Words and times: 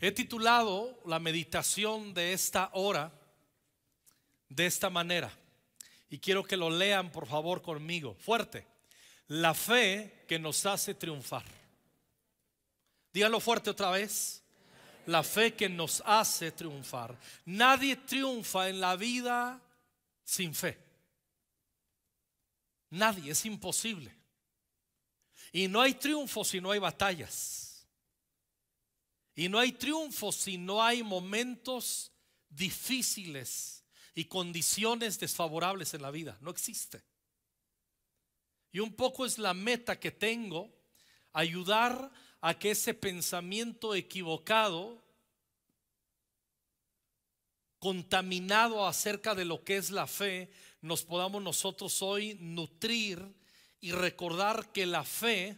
He 0.00 0.12
titulado 0.12 1.00
la 1.06 1.18
meditación 1.18 2.14
de 2.14 2.32
esta 2.32 2.70
hora 2.72 3.12
de 4.48 4.66
esta 4.66 4.90
manera. 4.90 5.30
Y 6.10 6.18
quiero 6.18 6.44
que 6.44 6.56
lo 6.56 6.70
lean 6.70 7.10
por 7.10 7.26
favor 7.26 7.62
conmigo. 7.62 8.14
Fuerte. 8.14 8.66
La 9.28 9.54
fe 9.54 10.24
que 10.26 10.38
nos 10.38 10.64
hace 10.66 10.94
triunfar. 10.94 11.44
Díganlo 13.12 13.40
fuerte 13.40 13.70
otra 13.70 13.90
vez. 13.90 14.42
La 15.06 15.22
fe 15.22 15.54
que 15.54 15.68
nos 15.68 16.02
hace 16.06 16.52
triunfar. 16.52 17.18
Nadie 17.44 17.96
triunfa 17.96 18.68
en 18.68 18.80
la 18.80 18.96
vida 18.96 19.60
sin 20.24 20.54
fe. 20.54 20.78
Nadie, 22.90 23.32
es 23.32 23.44
imposible. 23.44 24.14
Y 25.52 25.68
no 25.68 25.80
hay 25.80 25.94
triunfo 25.94 26.44
si 26.44 26.60
no 26.60 26.70
hay 26.70 26.78
batallas. 26.78 27.67
Y 29.38 29.48
no 29.48 29.60
hay 29.60 29.70
triunfo 29.70 30.32
si 30.32 30.58
no 30.58 30.82
hay 30.82 31.04
momentos 31.04 32.10
difíciles 32.50 33.84
y 34.12 34.24
condiciones 34.24 35.20
desfavorables 35.20 35.94
en 35.94 36.02
la 36.02 36.10
vida. 36.10 36.36
No 36.40 36.50
existe. 36.50 37.04
Y 38.72 38.80
un 38.80 38.92
poco 38.94 39.24
es 39.24 39.38
la 39.38 39.54
meta 39.54 40.00
que 40.00 40.10
tengo, 40.10 40.74
ayudar 41.32 42.10
a 42.40 42.58
que 42.58 42.72
ese 42.72 42.94
pensamiento 42.94 43.94
equivocado, 43.94 45.00
contaminado 47.78 48.88
acerca 48.88 49.36
de 49.36 49.44
lo 49.44 49.62
que 49.62 49.76
es 49.76 49.92
la 49.92 50.08
fe, 50.08 50.50
nos 50.80 51.04
podamos 51.04 51.40
nosotros 51.44 52.02
hoy 52.02 52.36
nutrir 52.40 53.24
y 53.80 53.92
recordar 53.92 54.72
que 54.72 54.84
la 54.84 55.04
fe 55.04 55.56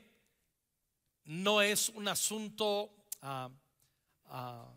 no 1.25 1.63
es 1.63 1.89
un 1.89 2.09
asunto 2.09 2.95
ah, 3.23 3.51
ah, 4.31 4.73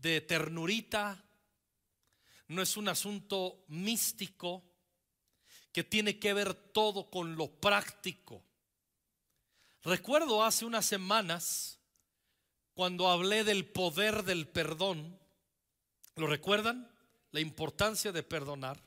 de 0.00 0.20
ternurita, 0.20 1.24
no 2.48 2.62
es 2.62 2.76
un 2.76 2.88
asunto 2.88 3.64
místico 3.68 4.62
que 5.72 5.84
tiene 5.84 6.18
que 6.18 6.32
ver 6.32 6.54
todo 6.54 7.10
con 7.10 7.36
lo 7.36 7.50
práctico. 7.50 8.42
Recuerdo 9.82 10.42
hace 10.44 10.64
unas 10.64 10.86
semanas 10.86 11.80
cuando 12.74 13.08
hablé 13.08 13.42
del 13.44 13.66
poder 13.66 14.24
del 14.24 14.48
perdón, 14.48 15.18
¿lo 16.14 16.26
recuerdan? 16.26 16.90
La 17.30 17.40
importancia 17.40 18.12
de 18.12 18.22
perdonar. 18.22 18.82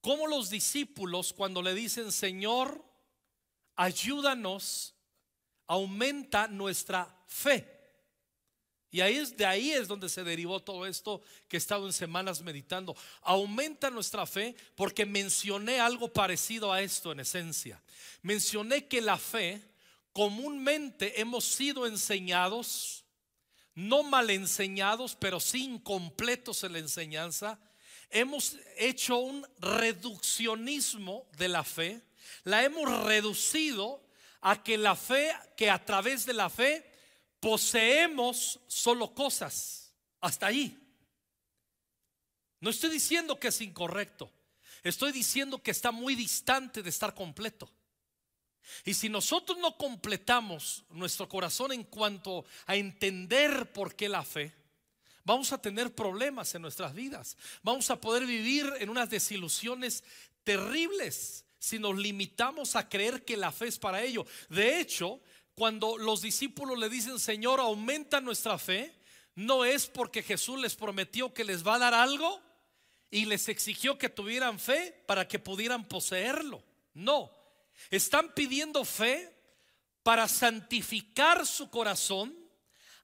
Como 0.00 0.26
los 0.26 0.50
discípulos 0.50 1.32
cuando 1.32 1.62
le 1.62 1.74
dicen, 1.74 2.12
Señor, 2.12 2.84
ayúdanos, 3.76 4.94
aumenta 5.68 6.48
nuestra 6.48 7.06
fe. 7.26 7.78
Y 8.90 9.02
ahí 9.02 9.16
es, 9.16 9.36
de 9.36 9.44
ahí 9.44 9.70
es 9.70 9.86
donde 9.86 10.08
se 10.08 10.24
derivó 10.24 10.60
todo 10.60 10.86
esto 10.86 11.20
que 11.46 11.56
he 11.56 11.58
estado 11.58 11.86
en 11.86 11.92
semanas 11.92 12.40
meditando. 12.40 12.96
Aumenta 13.20 13.90
nuestra 13.90 14.26
fe 14.26 14.56
porque 14.74 15.04
mencioné 15.04 15.78
algo 15.78 16.10
parecido 16.10 16.72
a 16.72 16.80
esto 16.80 17.12
en 17.12 17.20
esencia. 17.20 17.82
Mencioné 18.22 18.86
que 18.86 19.02
la 19.02 19.18
fe 19.18 19.62
comúnmente 20.14 21.20
hemos 21.20 21.44
sido 21.44 21.86
enseñados, 21.86 23.04
no 23.74 24.02
mal 24.02 24.30
enseñados, 24.30 25.14
pero 25.14 25.38
sí 25.38 25.64
incompletos 25.64 26.64
en 26.64 26.72
la 26.72 26.78
enseñanza. 26.78 27.60
Hemos 28.08 28.56
hecho 28.78 29.18
un 29.18 29.46
reduccionismo 29.58 31.28
de 31.36 31.48
la 31.48 31.62
fe. 31.62 32.00
La 32.44 32.64
hemos 32.64 33.04
reducido 33.04 34.07
a 34.40 34.62
que 34.62 34.78
la 34.78 34.94
fe, 34.94 35.34
que 35.56 35.70
a 35.70 35.84
través 35.84 36.26
de 36.26 36.32
la 36.32 36.48
fe 36.50 36.84
poseemos 37.40 38.60
solo 38.66 39.14
cosas. 39.14 39.92
Hasta 40.20 40.46
ahí. 40.46 40.76
No 42.60 42.70
estoy 42.70 42.90
diciendo 42.90 43.38
que 43.38 43.48
es 43.48 43.60
incorrecto. 43.60 44.30
Estoy 44.82 45.12
diciendo 45.12 45.62
que 45.62 45.70
está 45.70 45.90
muy 45.90 46.14
distante 46.14 46.82
de 46.82 46.90
estar 46.90 47.14
completo. 47.14 47.70
Y 48.84 48.94
si 48.94 49.08
nosotros 49.08 49.58
no 49.58 49.76
completamos 49.76 50.84
nuestro 50.90 51.28
corazón 51.28 51.72
en 51.72 51.84
cuanto 51.84 52.44
a 52.66 52.76
entender 52.76 53.72
por 53.72 53.94
qué 53.94 54.08
la 54.08 54.24
fe, 54.24 54.54
vamos 55.24 55.52
a 55.52 55.60
tener 55.60 55.94
problemas 55.94 56.54
en 56.54 56.62
nuestras 56.62 56.94
vidas. 56.94 57.36
Vamos 57.62 57.90
a 57.90 58.00
poder 58.00 58.26
vivir 58.26 58.70
en 58.78 58.90
unas 58.90 59.08
desilusiones 59.08 60.04
terribles 60.44 61.44
si 61.58 61.78
nos 61.78 61.96
limitamos 61.96 62.76
a 62.76 62.88
creer 62.88 63.24
que 63.24 63.36
la 63.36 63.52
fe 63.52 63.66
es 63.66 63.78
para 63.78 64.02
ello. 64.02 64.24
De 64.48 64.80
hecho, 64.80 65.20
cuando 65.54 65.98
los 65.98 66.22
discípulos 66.22 66.78
le 66.78 66.88
dicen, 66.88 67.18
Señor, 67.18 67.60
aumenta 67.60 68.20
nuestra 68.20 68.58
fe, 68.58 68.94
no 69.34 69.64
es 69.64 69.86
porque 69.86 70.22
Jesús 70.22 70.60
les 70.60 70.76
prometió 70.76 71.34
que 71.34 71.44
les 71.44 71.66
va 71.66 71.76
a 71.76 71.78
dar 71.78 71.94
algo 71.94 72.40
y 73.10 73.24
les 73.24 73.48
exigió 73.48 73.98
que 73.98 74.08
tuvieran 74.08 74.58
fe 74.58 75.02
para 75.06 75.26
que 75.26 75.38
pudieran 75.38 75.86
poseerlo. 75.86 76.62
No, 76.94 77.30
están 77.90 78.32
pidiendo 78.34 78.84
fe 78.84 79.34
para 80.02 80.28
santificar 80.28 81.46
su 81.46 81.70
corazón 81.70 82.34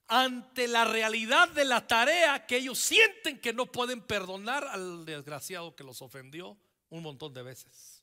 ante 0.07 0.67
la 0.67 0.85
realidad 0.85 1.49
de 1.49 1.65
la 1.65 1.87
tarea 1.87 2.45
que 2.45 2.57
ellos 2.57 2.79
sienten 2.79 3.39
que 3.39 3.53
no 3.53 3.65
pueden 3.65 4.01
perdonar 4.01 4.63
al 4.65 5.05
desgraciado 5.05 5.75
que 5.75 5.83
los 5.83 6.01
ofendió 6.01 6.57
un 6.89 7.03
montón 7.03 7.33
de 7.33 7.43
veces. 7.43 7.94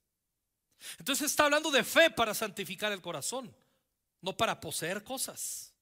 Entonces 0.99 1.31
está 1.31 1.45
hablando 1.45 1.71
de 1.71 1.85
fe 1.85 2.11
para 2.11 2.35
santificar 2.35 2.93
el 2.93 3.01
corazón 3.01 3.55
no 4.23 4.37
para 4.37 4.59
poseer 4.59 5.05
cosas. 5.05 5.75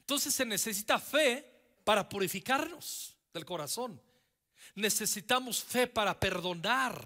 Entonces 0.00 0.32
se 0.32 0.44
necesita 0.44 1.00
fe 1.00 1.44
para 1.82 2.08
purificarnos 2.08 3.16
del 3.34 3.44
corazón. 3.44 4.00
Necesitamos 4.74 5.64
fe 5.64 5.86
para 5.86 6.20
perdonar. 6.20 7.02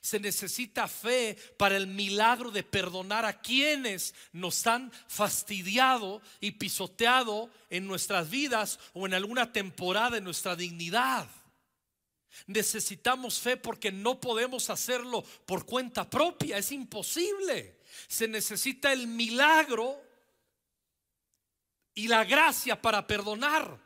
Se 0.00 0.18
necesita 0.18 0.88
fe 0.88 1.36
para 1.56 1.76
el 1.76 1.86
milagro 1.86 2.50
de 2.50 2.62
perdonar 2.62 3.24
a 3.24 3.40
quienes 3.40 4.14
nos 4.32 4.66
han 4.66 4.90
fastidiado 5.06 6.22
y 6.40 6.52
pisoteado 6.52 7.50
en 7.70 7.86
nuestras 7.86 8.28
vidas 8.30 8.78
o 8.94 9.06
en 9.06 9.14
alguna 9.14 9.52
temporada 9.52 10.10
de 10.10 10.20
nuestra 10.22 10.56
dignidad. 10.56 11.28
Necesitamos 12.46 13.40
fe 13.40 13.56
porque 13.56 13.90
no 13.90 14.20
podemos 14.20 14.70
hacerlo 14.70 15.22
por 15.44 15.64
cuenta 15.66 16.08
propia, 16.08 16.58
es 16.58 16.72
imposible. 16.72 17.80
Se 18.08 18.28
necesita 18.28 18.92
el 18.92 19.06
milagro 19.06 20.00
y 21.94 22.08
la 22.08 22.24
gracia 22.24 22.80
para 22.80 23.06
perdonar. 23.06 23.80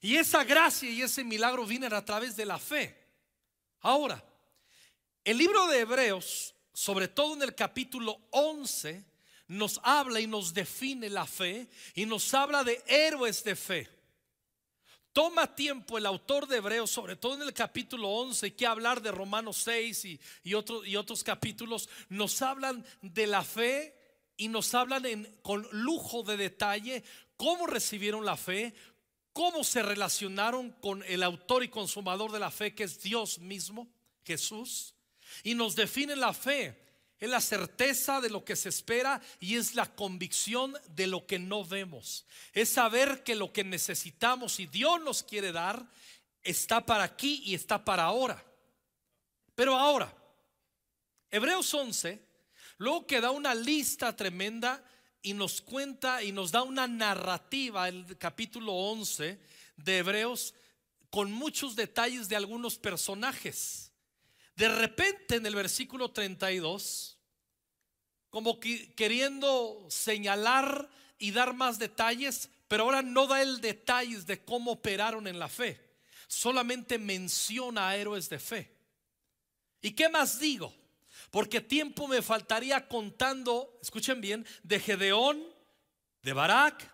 Y 0.00 0.16
esa 0.16 0.44
gracia 0.44 0.90
y 0.90 1.02
ese 1.02 1.24
milagro 1.24 1.66
vienen 1.66 1.92
a 1.92 2.04
través 2.04 2.36
de 2.36 2.46
la 2.46 2.58
fe. 2.58 2.96
Ahora, 3.80 4.22
el 5.24 5.38
libro 5.38 5.66
de 5.68 5.80
Hebreos, 5.80 6.54
sobre 6.72 7.08
todo 7.08 7.34
en 7.34 7.42
el 7.42 7.54
capítulo 7.54 8.20
11, 8.30 9.04
nos 9.48 9.80
habla 9.82 10.20
y 10.20 10.26
nos 10.26 10.54
define 10.54 11.10
la 11.10 11.26
fe 11.26 11.68
y 11.94 12.06
nos 12.06 12.32
habla 12.34 12.64
de 12.64 12.82
héroes 12.86 13.44
de 13.44 13.54
fe. 13.54 14.01
Toma 15.12 15.54
tiempo 15.54 15.98
el 15.98 16.06
autor 16.06 16.46
de 16.46 16.56
Hebreos, 16.56 16.90
sobre 16.90 17.16
todo 17.16 17.34
en 17.34 17.42
el 17.42 17.52
capítulo 17.52 18.08
11, 18.08 18.54
que 18.54 18.66
hablar 18.66 19.02
de 19.02 19.10
Romanos 19.12 19.58
6 19.58 20.04
y, 20.06 20.20
y 20.44 20.96
otros 20.96 21.22
capítulos, 21.22 21.88
nos 22.08 22.40
hablan 22.40 22.84
de 23.02 23.26
la 23.26 23.44
fe 23.44 23.94
y 24.38 24.48
nos 24.48 24.74
hablan 24.74 25.28
con 25.42 25.66
lujo 25.72 26.22
de 26.22 26.38
detalle 26.38 27.04
cómo 27.36 27.66
recibieron 27.66 28.24
la 28.24 28.36
fe, 28.38 28.74
cómo 29.34 29.64
se 29.64 29.82
relacionaron 29.82 30.70
con 30.80 31.02
el 31.04 31.22
autor 31.22 31.62
y 31.62 31.68
consumador 31.68 32.32
de 32.32 32.38
la 32.38 32.50
fe, 32.50 32.74
que 32.74 32.84
es 32.84 33.02
Dios 33.02 33.38
mismo, 33.38 33.88
Jesús, 34.24 34.94
y 35.42 35.54
nos 35.54 35.76
define 35.76 36.16
la 36.16 36.32
fe. 36.32 36.78
Es 37.22 37.30
la 37.30 37.40
certeza 37.40 38.20
de 38.20 38.30
lo 38.30 38.44
que 38.44 38.56
se 38.56 38.68
espera 38.68 39.22
y 39.38 39.54
es 39.54 39.76
la 39.76 39.86
convicción 39.86 40.74
de 40.88 41.06
lo 41.06 41.24
que 41.26 41.38
no 41.38 41.64
vemos. 41.64 42.26
Es 42.52 42.70
saber 42.70 43.22
que 43.22 43.36
lo 43.36 43.52
que 43.52 43.62
necesitamos 43.62 44.58
y 44.58 44.66
Dios 44.66 45.00
nos 45.00 45.22
quiere 45.22 45.52
dar 45.52 45.86
está 46.42 46.84
para 46.84 47.04
aquí 47.04 47.42
y 47.46 47.54
está 47.54 47.84
para 47.84 48.02
ahora. 48.02 48.44
Pero 49.54 49.76
ahora, 49.76 50.12
Hebreos 51.30 51.72
11 51.72 52.32
Luego 52.82 53.06
que 53.06 53.20
da 53.20 53.30
una 53.30 53.54
lista 53.54 54.16
tremenda 54.16 54.84
y 55.22 55.34
nos 55.34 55.60
cuenta 55.60 56.20
y 56.20 56.32
nos 56.32 56.50
da 56.50 56.64
una 56.64 56.88
narrativa, 56.88 57.88
el 57.88 58.18
capítulo 58.18 58.72
11 58.72 59.38
de 59.76 59.98
Hebreos, 59.98 60.52
con 61.08 61.30
muchos 61.30 61.76
detalles 61.76 62.28
de 62.28 62.34
algunos 62.34 62.78
personajes. 62.78 63.92
De 64.56 64.68
repente 64.68 65.36
en 65.36 65.46
el 65.46 65.54
versículo 65.54 66.10
32, 66.10 67.11
como 68.32 68.58
que 68.58 68.92
queriendo 68.94 69.86
señalar 69.88 70.90
y 71.18 71.30
dar 71.30 71.54
más 71.54 71.78
detalles, 71.78 72.50
pero 72.66 72.82
ahora 72.82 73.02
no 73.02 73.28
da 73.28 73.42
el 73.42 73.60
detalles 73.60 74.26
de 74.26 74.42
cómo 74.42 74.72
operaron 74.72 75.28
en 75.28 75.38
la 75.38 75.48
fe, 75.48 75.80
solamente 76.26 76.98
menciona 76.98 77.90
a 77.90 77.96
héroes 77.96 78.28
de 78.28 78.40
fe. 78.40 78.74
¿Y 79.80 79.92
qué 79.92 80.08
más 80.08 80.40
digo? 80.40 80.74
porque 81.32 81.62
tiempo 81.62 82.06
me 82.08 82.20
faltaría 82.20 82.88
contando, 82.88 83.78
escuchen 83.80 84.20
bien, 84.20 84.46
de 84.62 84.78
Gedeón, 84.78 85.42
de 86.22 86.34
Barak, 86.34 86.92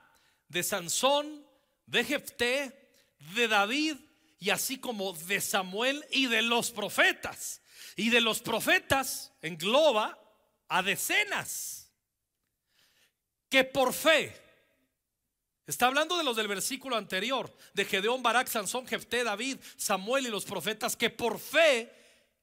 de 0.49 0.63
Sansón, 0.63 1.45
de 1.87 2.05
Jefté, 2.05 2.93
de 3.35 3.49
David 3.49 3.97
y 4.39 4.51
así 4.51 4.79
como 4.79 5.13
de 5.13 5.41
Samuel 5.41 6.05
y 6.13 6.27
de 6.27 6.43
los 6.43 6.71
profetas. 6.71 7.63
Y 7.97 8.11
de 8.11 8.21
los 8.21 8.41
profetas 8.41 9.33
engloba 9.43 10.17
a 10.69 10.83
decenas 10.83 11.91
que 13.49 13.65
por 13.65 13.93
fe, 13.93 14.37
está 15.67 15.87
hablando 15.87 16.17
de 16.19 16.25
los 16.25 16.37
del 16.37 16.49
versículo 16.49 16.97
anterior, 16.97 17.55
de 17.73 17.85
Gedeón, 17.85 18.23
Barak, 18.23 18.49
Sansón, 18.49 18.87
Jefté, 18.87 19.25
David, 19.25 19.59
Samuel 19.77 20.27
y 20.27 20.31
los 20.31 20.45
profetas, 20.45 20.97
que 20.97 21.11
por 21.11 21.39
fe, 21.39 21.93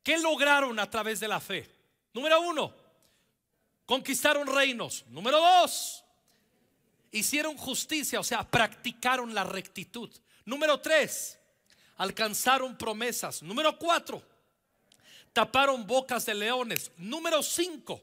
¿qué 0.03 0.17
lograron 0.17 0.79
a 0.79 0.89
través 0.89 1.19
de 1.19 1.27
la 1.27 1.39
fe? 1.39 1.69
Número 2.13 2.41
uno, 2.41 2.73
conquistaron 3.85 4.47
reinos. 4.47 5.05
Número 5.09 5.39
dos, 5.39 6.03
hicieron 7.11 7.57
justicia, 7.57 8.19
o 8.19 8.23
sea, 8.23 8.49
practicaron 8.49 9.33
la 9.33 9.43
rectitud. 9.43 10.09
Número 10.45 10.79
tres, 10.79 11.37
alcanzaron 11.97 12.77
promesas. 12.77 13.43
Número 13.43 13.77
cuatro, 13.77 14.23
taparon 15.33 15.85
bocas 15.85 16.25
de 16.25 16.33
leones. 16.33 16.91
Número 16.97 17.43
cinco, 17.43 18.01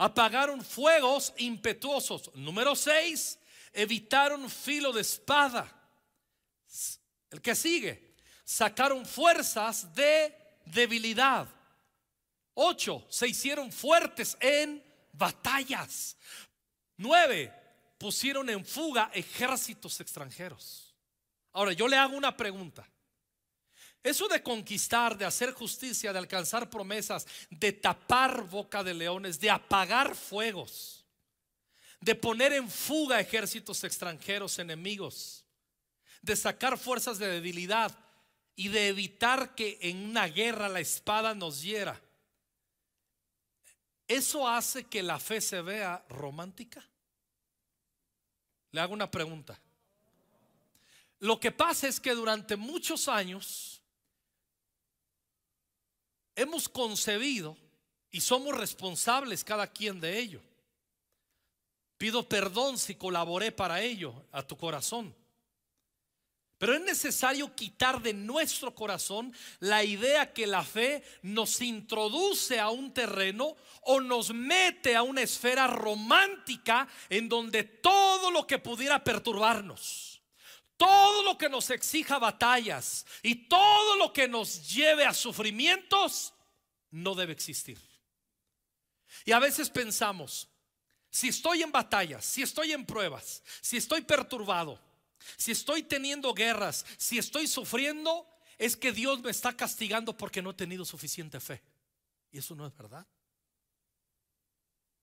apagaron 0.00 0.64
fuegos 0.64 1.34
impetuosos. 1.36 2.30
Número 2.34 2.74
seis, 2.74 3.38
evitaron 3.70 4.48
filo 4.48 4.94
de 4.94 5.02
espada. 5.02 5.70
El 7.30 7.42
que 7.42 7.54
sigue, 7.54 8.14
sacaron 8.42 9.04
fuerzas 9.04 9.94
de 9.94 10.34
debilidad. 10.64 11.46
Ocho, 12.54 13.06
se 13.10 13.28
hicieron 13.28 13.70
fuertes 13.70 14.38
en 14.40 14.82
batallas. 15.12 16.16
Nueve, 16.96 17.52
pusieron 17.98 18.48
en 18.48 18.64
fuga 18.64 19.10
ejércitos 19.12 20.00
extranjeros. 20.00 20.94
Ahora, 21.52 21.74
yo 21.74 21.86
le 21.86 21.98
hago 21.98 22.16
una 22.16 22.34
pregunta. 22.34 22.88
Eso 24.02 24.28
de 24.28 24.42
conquistar, 24.42 25.16
de 25.16 25.26
hacer 25.26 25.52
justicia, 25.52 26.12
de 26.12 26.18
alcanzar 26.18 26.70
promesas, 26.70 27.26
de 27.50 27.72
tapar 27.72 28.44
boca 28.44 28.82
de 28.82 28.94
leones, 28.94 29.38
de 29.38 29.50
apagar 29.50 30.14
fuegos, 30.14 31.04
de 32.00 32.14
poner 32.14 32.54
en 32.54 32.70
fuga 32.70 33.20
ejércitos 33.20 33.84
extranjeros 33.84 34.58
enemigos, 34.58 35.44
de 36.22 36.34
sacar 36.34 36.78
fuerzas 36.78 37.18
de 37.18 37.26
debilidad 37.26 37.96
y 38.56 38.68
de 38.68 38.88
evitar 38.88 39.54
que 39.54 39.78
en 39.82 40.10
una 40.10 40.26
guerra 40.28 40.68
la 40.68 40.80
espada 40.80 41.34
nos 41.34 41.62
hiera. 41.62 42.00
¿Eso 44.08 44.48
hace 44.48 44.84
que 44.84 45.02
la 45.02 45.18
fe 45.18 45.42
se 45.42 45.60
vea 45.60 46.04
romántica? 46.08 46.82
Le 48.72 48.80
hago 48.80 48.94
una 48.94 49.10
pregunta. 49.10 49.58
Lo 51.20 51.38
que 51.38 51.52
pasa 51.52 51.86
es 51.86 52.00
que 52.00 52.14
durante 52.14 52.56
muchos 52.56 53.06
años 53.06 53.79
hemos 56.40 56.68
concebido 56.68 57.56
y 58.10 58.20
somos 58.20 58.56
responsables 58.56 59.44
cada 59.44 59.66
quien 59.66 60.00
de 60.00 60.18
ello. 60.18 60.40
Pido 61.98 62.28
perdón 62.28 62.78
si 62.78 62.94
colaboré 62.94 63.52
para 63.52 63.82
ello 63.82 64.14
a 64.32 64.42
tu 64.42 64.56
corazón. 64.56 65.14
Pero 66.58 66.74
es 66.74 66.80
necesario 66.82 67.54
quitar 67.54 68.02
de 68.02 68.12
nuestro 68.12 68.74
corazón 68.74 69.34
la 69.60 69.82
idea 69.82 70.32
que 70.32 70.46
la 70.46 70.62
fe 70.62 71.02
nos 71.22 71.60
introduce 71.62 72.60
a 72.60 72.68
un 72.68 72.92
terreno 72.92 73.56
o 73.82 74.00
nos 74.00 74.32
mete 74.34 74.94
a 74.94 75.02
una 75.02 75.22
esfera 75.22 75.66
romántica 75.66 76.86
en 77.08 77.28
donde 77.28 77.64
todo 77.64 78.30
lo 78.30 78.46
que 78.46 78.58
pudiera 78.58 79.02
perturbarnos 79.02 80.09
todo 80.80 81.22
lo 81.22 81.36
que 81.36 81.50
nos 81.50 81.68
exija 81.68 82.18
batallas 82.18 83.04
y 83.22 83.34
todo 83.34 83.96
lo 83.96 84.14
que 84.14 84.26
nos 84.26 84.66
lleve 84.66 85.04
a 85.04 85.12
sufrimientos 85.12 86.32
no 86.90 87.14
debe 87.14 87.34
existir. 87.34 87.78
Y 89.26 89.32
a 89.32 89.38
veces 89.38 89.68
pensamos, 89.68 90.48
si 91.10 91.28
estoy 91.28 91.62
en 91.62 91.70
batallas, 91.70 92.24
si 92.24 92.40
estoy 92.40 92.72
en 92.72 92.86
pruebas, 92.86 93.42
si 93.60 93.76
estoy 93.76 94.00
perturbado, 94.00 94.80
si 95.36 95.52
estoy 95.52 95.82
teniendo 95.82 96.32
guerras, 96.32 96.86
si 96.96 97.18
estoy 97.18 97.46
sufriendo, 97.46 98.26
es 98.56 98.74
que 98.74 98.90
Dios 98.90 99.20
me 99.20 99.32
está 99.32 99.54
castigando 99.54 100.16
porque 100.16 100.40
no 100.40 100.52
he 100.52 100.54
tenido 100.54 100.86
suficiente 100.86 101.40
fe. 101.40 101.62
Y 102.32 102.38
eso 102.38 102.54
no 102.54 102.66
es 102.66 102.74
verdad. 102.74 103.06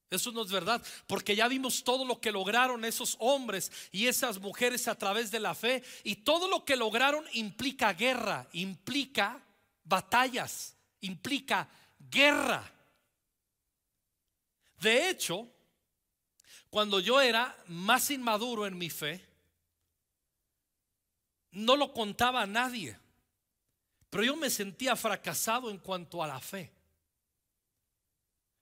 Eso 0.09 0.31
no 0.31 0.44
es 0.44 0.51
verdad, 0.51 0.81
porque 1.06 1.36
ya 1.36 1.50
vimos 1.50 1.83
todo 1.83 2.06
lo 2.06 2.21
que 2.21 2.31
lograron 2.31 2.86
esos 2.86 3.18
hombres 3.19 3.71
y 3.92 4.07
esas 4.07 4.39
mujeres 4.39 4.88
a 4.88 4.95
través 4.95 5.31
de 5.31 5.42
la 5.42 5.54
fe. 5.54 5.83
Y 6.04 6.18
todo 6.18 6.48
lo 6.48 6.63
que 6.63 6.77
lograron 6.77 7.25
implica 7.33 7.92
guerra, 7.92 8.48
implica 8.54 9.44
batallas, 9.83 10.77
implica 11.01 11.69
guerra. 12.09 12.71
De 14.80 15.09
hecho, 15.09 15.50
cuando 16.69 17.01
yo 17.01 17.19
era 17.19 17.57
más 17.68 18.10
inmaduro 18.10 18.65
en 18.65 18.77
mi 18.77 18.89
fe, 18.89 19.25
no 21.51 21.75
lo 21.75 21.92
contaba 21.92 22.44
a 22.44 22.48
nadie, 22.48 22.98
pero 24.10 24.24
yo 24.24 24.38
me 24.38 24.50
sentía 24.50 24.95
fracasado 24.95 25.69
en 25.69 25.80
cuanto 25.80 26.24
a 26.24 26.27
la 26.27 26.39
fe. 26.39 26.76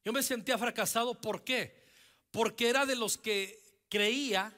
Yo 0.06 0.14
me 0.14 0.22
sentía 0.22 0.58
fracasado, 0.60 1.20
¿por 1.20 1.44
qué? 1.44 1.84
Porque 2.30 2.70
era 2.70 2.86
de 2.86 2.96
los 2.96 3.18
que 3.18 3.60
creía 3.90 4.56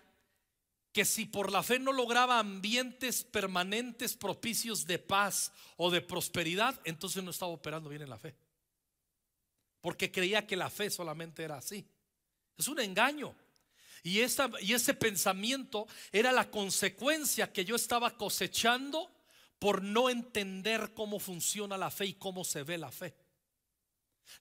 que 0.92 1.06
si 1.06 1.26
por 1.26 1.52
la 1.52 1.64
fe 1.64 1.80
no 1.80 1.94
lograba 1.94 2.38
ambientes 2.38 3.24
permanentes 3.24 4.18
propicios 4.18 4.86
de 4.86 5.00
paz 5.00 5.54
o 5.78 5.90
de 5.90 6.02
prosperidad, 6.02 6.78
entonces 6.84 7.24
no 7.24 7.32
estaba 7.32 7.52
operando 7.52 7.88
bien 7.88 8.02
en 8.02 8.10
la 8.10 8.18
fe. 8.18 8.36
Porque 9.80 10.12
creía 10.12 10.46
que 10.46 10.58
la 10.58 10.70
fe 10.70 10.90
solamente 10.90 11.44
era 11.44 11.58
así. 11.58 11.88
Es 12.58 12.68
un 12.68 12.82
engaño. 12.82 13.34
Y, 14.04 14.20
y 14.20 14.74
ese 14.74 14.94
pensamiento 14.96 15.88
era 16.12 16.34
la 16.34 16.52
consecuencia 16.52 17.54
que 17.54 17.64
yo 17.64 17.78
estaba 17.78 18.18
cosechando 18.18 19.10
por 19.60 19.82
no 19.82 20.10
entender 20.10 20.94
cómo 20.94 21.20
funciona 21.20 21.78
la 21.78 21.90
fe 21.90 22.08
y 22.08 22.14
cómo 22.16 22.44
se 22.44 22.64
ve 22.64 22.78
la 22.78 22.92
fe. 22.92 23.16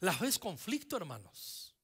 La 0.01 0.13
fe 0.13 0.27
es 0.27 0.39
conflicto, 0.39 0.97
hermanos. 0.97 1.75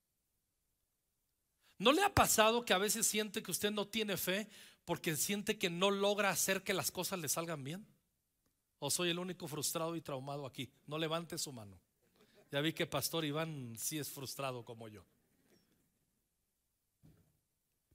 ¿No 1.78 1.92
le 1.92 2.02
ha 2.02 2.14
pasado 2.14 2.64
que 2.64 2.72
a 2.72 2.78
veces 2.78 3.06
siente 3.06 3.42
que 3.42 3.50
usted 3.50 3.70
no 3.70 3.88
tiene 3.88 4.16
fe 4.16 4.48
porque 4.84 5.16
siente 5.16 5.58
que 5.58 5.70
no 5.70 5.90
logra 5.90 6.30
hacer 6.30 6.62
que 6.62 6.74
las 6.74 6.90
cosas 6.90 7.18
le 7.18 7.28
salgan 7.28 7.64
bien? 7.64 7.86
¿O 8.78 8.90
soy 8.90 9.10
el 9.10 9.18
único 9.18 9.48
frustrado 9.48 9.96
y 9.96 10.00
traumado 10.00 10.46
aquí? 10.46 10.70
No 10.86 10.98
levante 10.98 11.38
su 11.38 11.52
mano. 11.52 11.80
Ya 12.50 12.60
vi 12.60 12.72
que 12.72 12.86
Pastor 12.86 13.24
Iván 13.24 13.74
sí 13.78 13.98
es 13.98 14.10
frustrado 14.10 14.64
como 14.64 14.88
yo. 14.88 15.04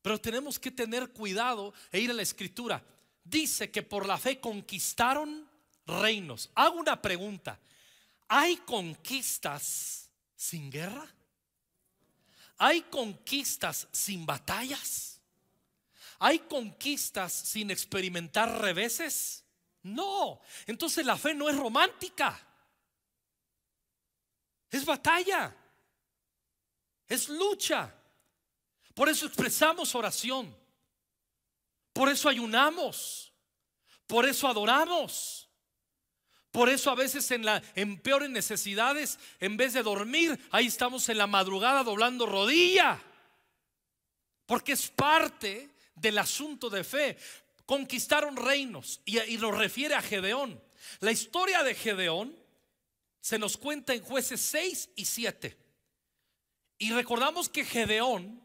Pero 0.02 0.20
tenemos 0.20 0.58
que 0.58 0.72
tener 0.72 1.12
cuidado 1.12 1.74
e 1.92 2.00
ir 2.00 2.10
a 2.10 2.14
la 2.14 2.22
escritura. 2.22 2.84
Dice 3.24 3.70
que 3.70 3.84
por 3.84 4.06
la 4.06 4.18
fe 4.18 4.40
conquistaron 4.40 5.50
reinos. 5.86 6.50
Hago 6.56 6.80
una 6.80 7.02
pregunta. 7.02 7.60
¿Hay 8.28 8.58
conquistas 8.58 10.10
sin 10.36 10.70
guerra? 10.70 11.08
¿Hay 12.58 12.82
conquistas 12.84 13.88
sin 13.92 14.26
batallas? 14.26 15.22
¿Hay 16.20 16.40
conquistas 16.40 17.32
sin 17.32 17.70
experimentar 17.72 18.62
reveses? 18.62 19.44
No. 19.84 20.42
Entonces 20.66 21.06
la 21.06 21.18
fe 21.18 21.34
no 21.34 21.50
es 21.50 21.56
romántica. 21.56 22.40
Es 24.70 24.84
batalla. 24.84 25.56
Es 27.08 27.30
lucha. 27.30 27.94
Por 28.94 29.10
eso 29.10 29.28
expresamos 29.28 29.94
oración. 29.96 30.56
Por 31.94 32.10
eso 32.10 32.28
ayunamos. 32.28 33.32
Por 34.08 34.28
eso 34.28 34.48
adoramos. 34.48 35.47
Por 36.58 36.70
eso 36.70 36.90
a 36.90 36.96
veces 36.96 37.30
en, 37.30 37.46
la, 37.46 37.62
en 37.76 38.00
peores 38.00 38.32
necesidades, 38.32 39.20
en 39.40 39.58
vez 39.58 39.74
de 39.74 39.84
dormir, 39.84 40.40
ahí 40.50 40.66
estamos 40.66 41.08
en 41.08 41.20
la 41.20 41.28
madrugada 41.28 41.84
doblando 41.84 42.26
rodilla. 42.26 43.00
Porque 44.48 44.72
es 44.72 44.88
parte 44.88 45.70
del 45.94 46.18
asunto 46.18 46.68
de 46.72 46.84
fe. 46.84 47.16
Conquistaron 47.68 48.36
reinos 48.36 49.02
y, 49.06 49.20
y 49.20 49.38
nos 49.38 49.56
refiere 49.56 49.94
a 49.94 50.02
Gedeón. 50.02 50.60
La 51.00 51.12
historia 51.12 51.62
de 51.62 51.76
Gedeón 51.76 52.36
se 53.22 53.38
nos 53.38 53.56
cuenta 53.56 53.94
en 53.94 54.02
jueces 54.02 54.42
6 54.42 54.90
y 54.96 55.06
7. 55.06 55.56
Y 56.80 56.92
recordamos 56.92 57.50
que 57.50 57.66
Gedeón, 57.66 58.42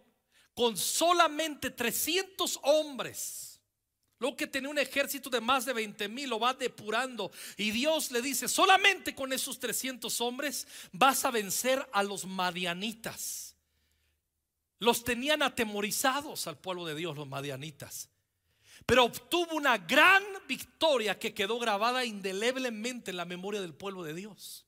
con 0.53 0.77
solamente 0.77 1.71
300 1.71 2.61
hombres, 2.65 3.52
Luego 4.23 4.37
que 4.37 4.47
tenía 4.47 4.71
un 4.71 4.79
ejército 4.79 5.29
de 5.31 5.41
más 5.41 5.65
de 5.65 5.73
20 5.73 6.09
mil, 6.09 6.31
lo 6.31 6.39
va 6.39 6.55
depurando. 6.55 7.33
Y 7.57 7.73
Dios 7.73 8.13
le 8.13 8.23
dice, 8.23 8.47
solamente 8.47 9.17
con 9.17 9.33
esos 9.33 9.59
300 9.59 10.21
hombres 10.21 10.69
vas 10.93 11.25
a 11.25 11.33
vencer 11.33 11.85
a 11.93 12.05
los 12.05 12.25
madianitas. 12.25 13.57
Los 14.79 15.03
tenían 15.03 15.43
atemorizados 15.43 16.47
al 16.47 16.57
pueblo 16.57 16.87
de 16.87 16.95
Dios, 16.95 17.17
los 17.17 17.27
madianitas. 17.27 18.11
pero 18.87 19.07
obtuvo 19.07 19.57
una 19.57 19.77
gran 19.79 20.23
victoria 20.47 21.19
que 21.19 21.35
quedó 21.35 21.59
grabada 21.59 22.05
indeleblemente 22.05 23.11
en 23.11 23.17
la 23.17 23.25
memoria 23.25 23.61
del 23.61 23.75
pueblo 23.75 24.05
de 24.05 24.15
Dios. 24.15 24.67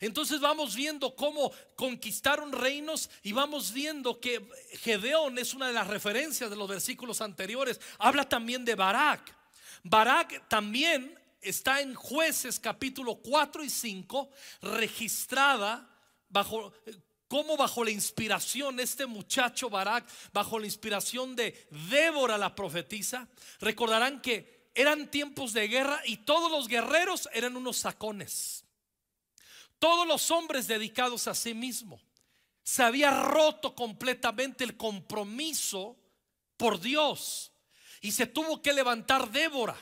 Entonces 0.00 0.40
vamos 0.40 0.74
viendo 0.74 1.14
cómo 1.14 1.52
conquistaron 1.76 2.52
reinos 2.52 3.10
y 3.22 3.32
vamos 3.32 3.72
viendo 3.72 4.20
que 4.20 4.46
Gedeón 4.80 5.38
es 5.38 5.54
una 5.54 5.68
de 5.68 5.72
las 5.72 5.86
referencias 5.86 6.50
de 6.50 6.56
los 6.56 6.68
versículos 6.68 7.20
anteriores. 7.20 7.80
Habla 7.98 8.28
también 8.28 8.64
de 8.64 8.74
Barak. 8.74 9.34
Barak 9.82 10.48
también 10.48 11.18
está 11.40 11.80
en 11.80 11.94
jueces 11.94 12.58
capítulo 12.58 13.16
4 13.16 13.64
y 13.64 13.70
5, 13.70 14.30
registrada 14.62 15.88
bajo 16.28 16.72
como 17.28 17.58
bajo 17.58 17.84
la 17.84 17.90
inspiración 17.90 18.80
este 18.80 19.06
muchacho 19.06 19.68
Barak, 19.68 20.08
bajo 20.32 20.58
la 20.58 20.64
inspiración 20.64 21.36
de 21.36 21.68
Débora 21.90 22.38
la 22.38 22.54
profetisa, 22.54 23.28
recordarán 23.60 24.22
que 24.22 24.70
eran 24.74 25.10
tiempos 25.10 25.52
de 25.52 25.68
guerra 25.68 26.00
y 26.06 26.18
todos 26.18 26.50
los 26.50 26.68
guerreros 26.68 27.28
eran 27.32 27.56
unos 27.56 27.76
sacones. 27.78 28.64
Todos 29.78 30.06
los 30.06 30.30
hombres 30.30 30.66
dedicados 30.66 31.28
a 31.28 31.34
sí 31.34 31.54
mismo. 31.54 32.00
Se 32.62 32.82
había 32.82 33.10
roto 33.10 33.74
completamente 33.74 34.64
el 34.64 34.76
compromiso 34.76 35.96
por 36.56 36.80
Dios 36.80 37.52
y 38.00 38.12
se 38.12 38.26
tuvo 38.26 38.60
que 38.60 38.72
levantar 38.72 39.30
Débora. 39.30 39.76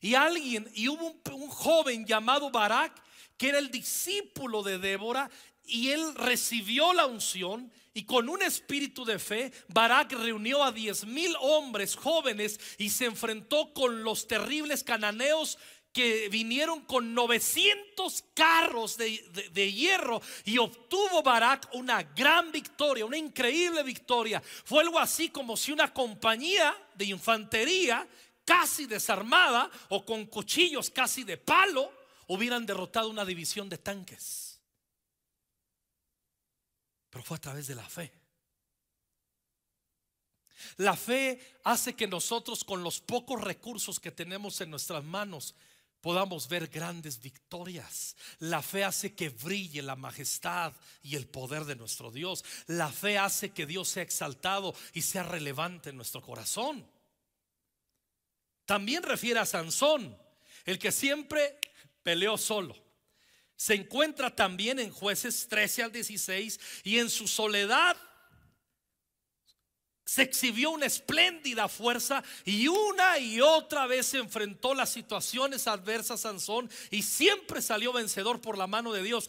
Y 0.00 0.14
alguien, 0.14 0.70
y 0.74 0.88
hubo 0.88 1.06
un, 1.06 1.20
un 1.32 1.48
joven 1.48 2.06
llamado 2.06 2.50
Barak, 2.50 3.02
que 3.36 3.48
era 3.48 3.58
el 3.58 3.70
discípulo 3.70 4.62
de 4.62 4.78
Débora, 4.78 5.30
y 5.64 5.90
él 5.90 6.14
recibió 6.14 6.92
la 6.92 7.06
unción 7.06 7.72
y 7.96 8.04
con 8.04 8.28
un 8.28 8.42
espíritu 8.42 9.06
de 9.06 9.18
fe, 9.18 9.52
Barak 9.68 10.12
reunió 10.12 10.62
a 10.62 10.70
diez 10.70 11.06
mil 11.06 11.34
hombres 11.40 11.96
jóvenes 11.96 12.60
y 12.76 12.90
se 12.90 13.06
enfrentó 13.06 13.72
con 13.72 14.04
los 14.04 14.28
terribles 14.28 14.84
cananeos 14.84 15.56
que 15.96 16.28
vinieron 16.28 16.82
con 16.82 17.14
900 17.14 18.22
carros 18.34 18.98
de, 18.98 19.48
de, 19.50 19.72
hierro 19.72 20.20
y 20.44 20.58
obtuvo 20.58 21.22
Barak 21.22 21.70
una 21.72 22.02
gran 22.02 22.52
victoria, 22.52 23.06
una 23.06 23.16
increíble 23.16 23.82
victoria. 23.82 24.42
Fue 24.42 24.82
algo 24.82 24.98
así 24.98 25.30
como 25.30 25.56
si 25.56 25.72
una 25.72 25.94
compañía 25.94 26.76
de 26.96 27.06
infantería 27.06 28.06
casi 28.44 28.84
desarmada 28.84 29.70
o 29.88 30.04
con 30.04 30.26
cuchillos 30.26 30.90
casi 30.90 31.24
de 31.24 31.38
palo 31.38 31.90
hubieran 32.26 32.66
derrotado 32.66 33.08
una 33.08 33.24
división 33.24 33.70
de 33.70 33.78
tanques. 33.78 34.60
Pero 37.08 37.24
fue 37.24 37.38
a 37.38 37.40
través 37.40 37.68
de 37.68 37.74
la 37.74 37.88
fe. 37.88 38.12
La 40.76 40.94
fe 40.94 41.56
hace 41.64 41.96
que 41.96 42.06
nosotros 42.06 42.64
con 42.64 42.82
los 42.82 43.00
pocos 43.00 43.40
recursos 43.40 43.98
que 43.98 44.10
tenemos 44.10 44.60
en 44.60 44.68
nuestras 44.68 45.02
manos 45.02 45.54
podamos 46.06 46.46
ver 46.46 46.68
grandes 46.68 47.20
victorias. 47.20 48.14
La 48.38 48.62
fe 48.62 48.84
hace 48.84 49.16
que 49.16 49.28
brille 49.28 49.82
la 49.82 49.96
majestad 49.96 50.72
y 51.02 51.16
el 51.16 51.26
poder 51.26 51.64
de 51.64 51.74
nuestro 51.74 52.12
Dios. 52.12 52.44
La 52.68 52.92
fe 52.92 53.18
hace 53.18 53.50
que 53.50 53.66
Dios 53.66 53.88
sea 53.88 54.04
exaltado 54.04 54.72
y 54.92 55.02
sea 55.02 55.24
relevante 55.24 55.90
en 55.90 55.96
nuestro 55.96 56.22
corazón. 56.22 56.88
También 58.66 59.02
refiere 59.02 59.40
a 59.40 59.46
Sansón, 59.46 60.16
el 60.64 60.78
que 60.78 60.92
siempre 60.92 61.58
peleó 62.04 62.38
solo. 62.38 62.76
Se 63.56 63.74
encuentra 63.74 64.30
también 64.30 64.78
en 64.78 64.92
jueces 64.92 65.48
13 65.48 65.82
al 65.82 65.90
16 65.90 66.60
y 66.84 67.00
en 67.00 67.10
su 67.10 67.26
soledad 67.26 67.96
se 70.06 70.22
exhibió 70.22 70.70
una 70.70 70.86
espléndida 70.86 71.66
fuerza 71.66 72.22
y 72.44 72.68
una 72.68 73.18
y 73.18 73.40
otra 73.40 73.88
vez 73.88 74.06
se 74.06 74.18
enfrentó 74.18 74.72
las 74.72 74.90
situaciones 74.90 75.66
adversas 75.66 76.20
Sansón 76.20 76.70
y 76.92 77.02
siempre 77.02 77.60
salió 77.60 77.92
vencedor 77.92 78.40
por 78.40 78.56
la 78.56 78.68
mano 78.68 78.92
de 78.92 79.02
Dios. 79.02 79.28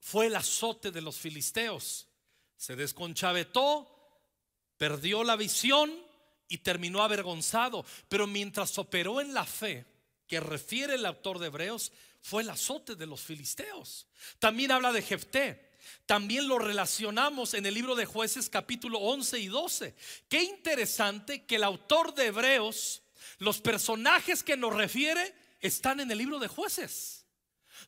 Fue 0.00 0.26
el 0.26 0.36
azote 0.36 0.90
de 0.90 1.02
los 1.02 1.18
filisteos. 1.18 2.08
Se 2.56 2.74
desconchavetó, 2.74 3.86
perdió 4.78 5.24
la 5.24 5.36
visión 5.36 5.92
y 6.48 6.58
terminó 6.58 7.02
avergonzado. 7.02 7.84
Pero 8.08 8.26
mientras 8.26 8.78
operó 8.78 9.20
en 9.20 9.34
la 9.34 9.44
fe, 9.44 9.84
que 10.26 10.40
refiere 10.40 10.94
el 10.94 11.04
autor 11.04 11.38
de 11.38 11.48
Hebreos, 11.48 11.92
fue 12.22 12.42
el 12.42 12.48
azote 12.48 12.94
de 12.94 13.06
los 13.06 13.20
filisteos. 13.20 14.06
También 14.38 14.70
habla 14.72 14.90
de 14.90 15.02
Jefté. 15.02 15.67
También 16.06 16.48
lo 16.48 16.58
relacionamos 16.58 17.54
en 17.54 17.66
el 17.66 17.74
libro 17.74 17.94
de 17.94 18.06
jueces 18.06 18.48
capítulo 18.48 18.98
11 18.98 19.38
y 19.38 19.46
12. 19.48 19.94
Qué 20.28 20.42
interesante 20.42 21.44
que 21.44 21.56
el 21.56 21.64
autor 21.64 22.14
de 22.14 22.26
Hebreos, 22.26 23.02
los 23.38 23.60
personajes 23.60 24.42
que 24.42 24.56
nos 24.56 24.74
refiere, 24.74 25.34
están 25.60 26.00
en 26.00 26.10
el 26.10 26.18
libro 26.18 26.38
de 26.38 26.48
jueces. 26.48 27.26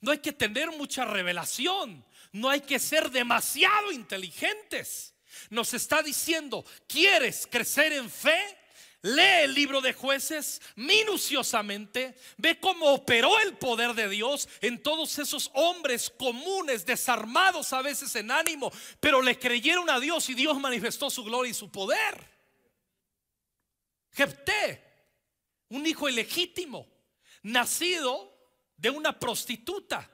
No 0.01 0.13
hay 0.13 0.19
que 0.19 0.33
tener 0.33 0.71
mucha 0.71 1.05
revelación, 1.05 2.05
no 2.33 2.49
hay 2.49 2.61
que 2.61 2.79
ser 2.79 3.11
demasiado 3.11 3.93
inteligentes. 3.93 5.15
Nos 5.49 5.75
está 5.75 6.03
diciendo, 6.03 6.65
¿quieres 6.87 7.47
crecer 7.51 7.93
en 7.93 8.11
fe? 8.11 8.60
Lee 9.03 9.45
el 9.45 9.55
libro 9.55 9.81
de 9.81 9.95
jueces 9.95 10.61
minuciosamente, 10.77 12.15
ve 12.37 12.61
cómo 12.61 12.93
operó 12.93 13.41
el 13.41 13.57
poder 13.57 13.95
de 13.95 14.11
Dios 14.11 14.47
en 14.61 14.83
todos 14.83 15.19
esos 15.19 15.51
hombres 15.55 16.11
comunes, 16.11 16.85
desarmados 16.85 17.73
a 17.73 17.81
veces 17.81 18.15
en 18.17 18.31
ánimo, 18.31 18.71
pero 19.01 19.23
le 19.23 19.39
creyeron 19.39 19.89
a 19.89 20.01
Dios 20.01 20.29
y 20.29 20.35
Dios 20.35 20.61
manifestó 20.61 21.09
su 21.09 21.25
gloria 21.25 21.51
y 21.51 21.55
su 21.55 21.71
poder. 21.71 22.29
Jepté, 24.13 24.85
un 25.71 25.87
hijo 25.87 26.07
ilegítimo, 26.07 26.87
nacido 27.43 28.37
de 28.77 28.91
una 28.91 29.19
prostituta. 29.19 30.11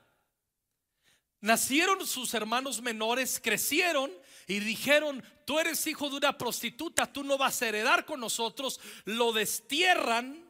Nacieron 1.41 2.07
sus 2.07 2.33
hermanos 2.33 2.81
menores, 2.81 3.39
crecieron 3.43 4.11
y 4.47 4.59
dijeron, 4.59 5.21
tú 5.47 5.59
eres 5.59 5.87
hijo 5.87 6.09
de 6.09 6.17
una 6.17 6.37
prostituta, 6.37 7.11
tú 7.11 7.23
no 7.23 7.37
vas 7.37 7.61
a 7.61 7.69
heredar 7.69 8.03
con 8.03 8.19
nosotros, 8.19 8.81
lo 9.05 9.31
destierran, 9.31 10.45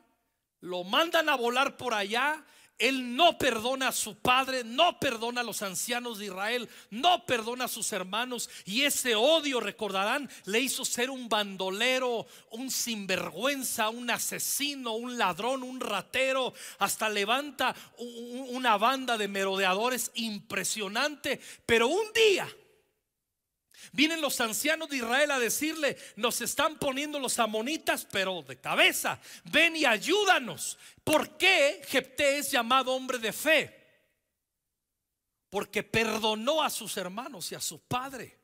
lo 0.59 0.83
mandan 0.83 1.29
a 1.29 1.35
volar 1.35 1.77
por 1.77 1.93
allá. 1.93 2.43
Él 2.79 3.15
no 3.15 3.37
perdona 3.37 3.89
a 3.89 3.91
su 3.91 4.17
padre, 4.17 4.63
no 4.63 4.99
perdona 4.99 5.41
a 5.41 5.43
los 5.43 5.61
ancianos 5.61 6.17
de 6.17 6.25
Israel, 6.25 6.67
no 6.89 7.27
perdona 7.27 7.65
a 7.65 7.67
sus 7.67 7.93
hermanos. 7.93 8.49
Y 8.65 8.83
ese 8.83 9.13
odio, 9.13 9.59
recordarán, 9.59 10.27
le 10.45 10.61
hizo 10.61 10.83
ser 10.83 11.11
un 11.11 11.29
bandolero, 11.29 12.25
un 12.49 12.71
sinvergüenza, 12.71 13.89
un 13.89 14.09
asesino, 14.09 14.93
un 14.93 15.15
ladrón, 15.15 15.61
un 15.61 15.79
ratero. 15.79 16.55
Hasta 16.79 17.07
levanta 17.07 17.75
una 18.49 18.77
banda 18.77 19.15
de 19.15 19.27
merodeadores 19.27 20.09
impresionante. 20.15 21.39
Pero 21.67 21.87
un 21.87 22.11
día 22.13 22.47
Vienen 23.91 24.22
los 24.22 24.39
ancianos 24.41 24.89
de 24.89 24.98
Israel 24.98 25.31
a 25.31 25.39
decirle, 25.39 25.98
nos 26.15 26.41
están 26.41 26.77
poniendo 26.77 27.19
los 27.19 27.39
amonitas, 27.39 28.07
pero 28.12 28.41
de 28.41 28.60
cabeza, 28.60 29.19
ven 29.46 29.75
y 29.75 29.86
ayúdanos. 29.86 30.77
¿Por 31.03 31.38
qué 31.38 31.81
Jepté 31.88 32.39
es 32.39 32.51
llamado 32.51 32.93
hombre 32.93 33.17
de 33.17 33.31
fe? 33.31 33.74
Porque 35.50 35.84
perdonó 35.84 36.62
a 36.62 36.69
sus 36.69 36.98
hermanos 36.98 37.51
y 37.51 37.55
a 37.55 37.62
su 37.62 37.79
padre 37.81 38.38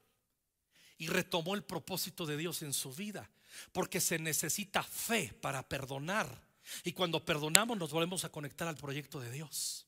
y 0.98 1.08
retomó 1.08 1.56
el 1.56 1.64
propósito 1.64 2.26
de 2.26 2.38
Dios 2.38 2.62
en 2.62 2.74
su 2.74 2.94
vida. 2.94 3.30
Porque 3.72 4.00
se 4.00 4.18
necesita 4.18 4.82
fe 4.82 5.34
para 5.42 5.68
perdonar. 5.68 6.42
Y 6.84 6.94
cuando 6.94 7.24
perdonamos 7.24 7.78
nos 7.78 7.92
volvemos 7.92 8.24
a 8.24 8.30
conectar 8.30 8.68
al 8.68 8.78
proyecto 8.78 9.20
de 9.20 9.32
Dios. 9.32 9.86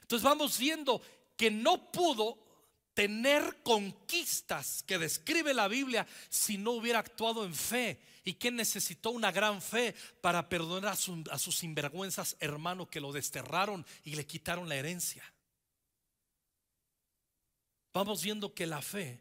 Entonces 0.00 0.24
vamos 0.24 0.58
viendo 0.58 1.00
que 1.36 1.50
no 1.50 1.92
pudo 1.92 2.45
tener 2.96 3.58
conquistas 3.62 4.82
que 4.82 4.96
describe 4.96 5.52
la 5.52 5.68
Biblia 5.68 6.06
si 6.30 6.56
no 6.56 6.70
hubiera 6.70 6.98
actuado 6.98 7.44
en 7.44 7.54
fe 7.54 8.00
y 8.24 8.32
que 8.34 8.50
necesitó 8.50 9.10
una 9.10 9.30
gran 9.30 9.60
fe 9.60 9.94
para 10.22 10.48
perdonar 10.48 10.96
a, 11.30 11.38
sus 11.38 11.56
sinvergüenzas 11.58 12.38
hermanos 12.40 12.88
que 12.88 13.02
lo 13.02 13.12
desterraron 13.12 13.84
y 14.02 14.16
le 14.16 14.26
quitaron 14.26 14.66
la 14.66 14.76
herencia. 14.76 15.22
Vamos 17.92 18.22
viendo 18.22 18.54
que 18.54 18.66
la 18.66 18.80
fe 18.80 19.20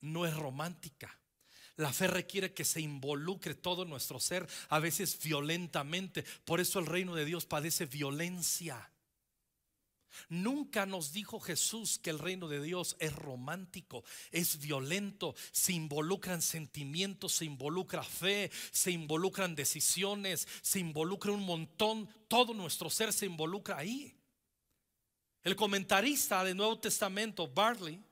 no 0.00 0.26
es 0.26 0.34
romántica. 0.34 1.16
La 1.76 1.92
fe 1.92 2.08
requiere 2.08 2.52
que 2.52 2.64
se 2.64 2.80
involucre 2.80 3.54
todo 3.54 3.84
nuestro 3.84 4.18
ser, 4.18 4.48
a 4.68 4.80
veces 4.80 5.16
violentamente. 5.22 6.24
Por 6.44 6.58
eso 6.58 6.80
el 6.80 6.86
reino 6.86 7.14
de 7.14 7.24
Dios 7.24 7.46
padece 7.46 7.86
violencia. 7.86 8.90
Nunca 10.28 10.86
nos 10.86 11.12
dijo 11.12 11.40
Jesús 11.40 11.98
que 11.98 12.10
el 12.10 12.18
reino 12.18 12.48
de 12.48 12.62
Dios 12.62 12.96
es 12.98 13.14
romántico, 13.14 14.04
es 14.30 14.58
violento, 14.58 15.34
se 15.52 15.72
involucran 15.72 16.42
sentimientos, 16.42 17.32
se 17.32 17.44
involucra 17.44 18.02
fe, 18.02 18.50
se 18.70 18.90
involucran 18.90 19.54
decisiones, 19.54 20.46
se 20.62 20.78
involucra 20.78 21.32
un 21.32 21.44
montón, 21.44 22.08
todo 22.28 22.54
nuestro 22.54 22.90
ser 22.90 23.12
se 23.12 23.26
involucra 23.26 23.78
ahí. 23.78 24.16
El 25.42 25.56
comentarista 25.56 26.44
del 26.44 26.56
Nuevo 26.56 26.78
Testamento, 26.78 27.48
Barley, 27.48 28.04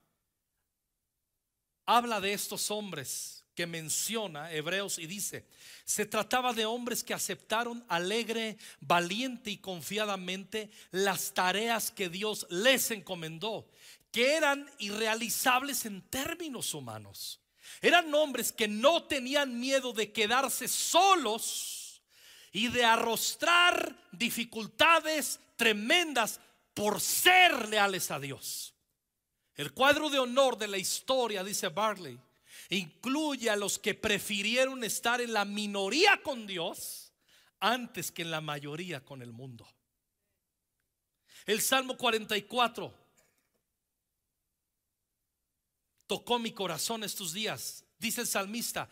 habla 1.84 2.20
de 2.20 2.32
estos 2.32 2.70
hombres 2.70 3.37
que 3.58 3.66
menciona 3.66 4.52
Hebreos 4.52 5.00
y 5.00 5.08
dice, 5.08 5.44
se 5.84 6.06
trataba 6.06 6.52
de 6.52 6.64
hombres 6.64 7.02
que 7.02 7.12
aceptaron 7.12 7.84
alegre, 7.88 8.56
valiente 8.78 9.50
y 9.50 9.56
confiadamente 9.56 10.70
las 10.92 11.34
tareas 11.34 11.90
que 11.90 12.08
Dios 12.08 12.46
les 12.50 12.92
encomendó, 12.92 13.68
que 14.12 14.36
eran 14.36 14.70
irrealizables 14.78 15.86
en 15.86 16.02
términos 16.02 16.72
humanos. 16.72 17.40
Eran 17.80 18.14
hombres 18.14 18.52
que 18.52 18.68
no 18.68 19.02
tenían 19.02 19.58
miedo 19.58 19.92
de 19.92 20.12
quedarse 20.12 20.68
solos 20.68 22.00
y 22.52 22.68
de 22.68 22.84
arrostrar 22.84 24.08
dificultades 24.12 25.40
tremendas 25.56 26.38
por 26.74 27.00
ser 27.00 27.68
leales 27.68 28.12
a 28.12 28.20
Dios. 28.20 28.72
El 29.56 29.72
cuadro 29.72 30.10
de 30.10 30.20
honor 30.20 30.58
de 30.58 30.68
la 30.68 30.78
historia, 30.78 31.42
dice 31.42 31.66
Barley, 31.66 32.20
incluye 32.68 33.48
a 33.50 33.56
los 33.56 33.78
que 33.78 33.94
prefirieron 33.94 34.84
estar 34.84 35.20
en 35.20 35.32
la 35.32 35.44
minoría 35.44 36.22
con 36.22 36.46
Dios 36.46 37.12
antes 37.60 38.12
que 38.12 38.22
en 38.22 38.30
la 38.30 38.40
mayoría 38.40 39.04
con 39.04 39.22
el 39.22 39.32
mundo. 39.32 39.66
El 41.46 41.60
Salmo 41.62 41.96
44 41.96 42.94
tocó 46.06 46.38
mi 46.38 46.52
corazón 46.52 47.04
estos 47.04 47.32
días. 47.32 47.84
Dice 47.98 48.20
el 48.20 48.26
salmista, 48.26 48.88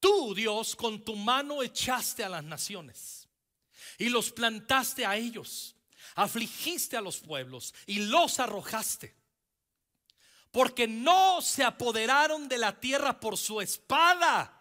tú 0.00 0.34
Dios 0.34 0.74
con 0.74 1.04
tu 1.04 1.14
mano 1.14 1.62
echaste 1.62 2.24
a 2.24 2.28
las 2.28 2.44
naciones 2.44 3.28
y 3.98 4.08
los 4.08 4.32
plantaste 4.32 5.06
a 5.06 5.16
ellos, 5.16 5.76
afligiste 6.16 6.96
a 6.96 7.00
los 7.00 7.18
pueblos 7.18 7.74
y 7.86 8.00
los 8.00 8.40
arrojaste 8.40 9.19
porque 10.50 10.88
no 10.88 11.40
se 11.40 11.62
apoderaron 11.62 12.48
de 12.48 12.58
la 12.58 12.78
tierra 12.78 13.18
por 13.20 13.36
su 13.36 13.60
espada, 13.60 14.56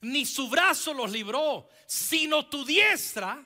ni 0.00 0.26
su 0.26 0.48
brazo 0.48 0.92
los 0.92 1.10
libró, 1.10 1.68
sino 1.86 2.46
tu 2.48 2.64
diestra 2.64 3.44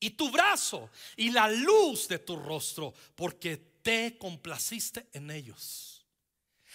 y 0.00 0.10
tu 0.10 0.30
brazo 0.30 0.90
y 1.16 1.30
la 1.30 1.48
luz 1.48 2.08
de 2.08 2.18
tu 2.20 2.36
rostro, 2.36 2.94
porque 3.14 3.56
te 3.82 4.16
complaciste 4.16 5.08
en 5.12 5.30
ellos. 5.30 6.06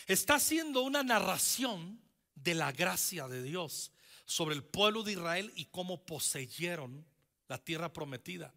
Está 0.07 0.35
haciendo 0.35 0.81
una 0.81 1.03
narración 1.03 2.01
de 2.35 2.55
la 2.55 2.71
gracia 2.71 3.27
de 3.27 3.41
Dios 3.41 3.91
sobre 4.25 4.55
el 4.55 4.63
pueblo 4.63 5.03
de 5.03 5.13
Israel 5.13 5.51
y 5.55 5.65
cómo 5.65 6.05
poseyeron 6.05 7.05
la 7.47 7.57
tierra 7.57 7.93
prometida. 7.93 8.53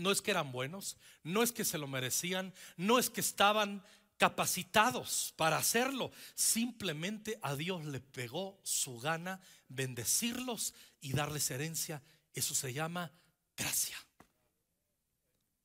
No 0.00 0.10
es 0.10 0.22
que 0.22 0.30
eran 0.30 0.50
buenos, 0.50 0.96
no 1.22 1.42
es 1.42 1.52
que 1.52 1.62
se 1.62 1.76
lo 1.76 1.86
merecían, 1.86 2.54
no 2.78 2.98
es 2.98 3.10
que 3.10 3.20
estaban 3.20 3.84
capacitados 4.16 5.34
para 5.36 5.58
hacerlo. 5.58 6.10
Simplemente 6.34 7.38
a 7.42 7.54
Dios 7.54 7.84
le 7.84 8.00
pegó 8.00 8.58
su 8.62 8.98
gana 8.98 9.40
bendecirlos 9.68 10.72
y 11.02 11.12
darles 11.12 11.50
herencia. 11.50 12.02
Eso 12.32 12.54
se 12.54 12.72
llama 12.72 13.12
gracia. 13.54 13.98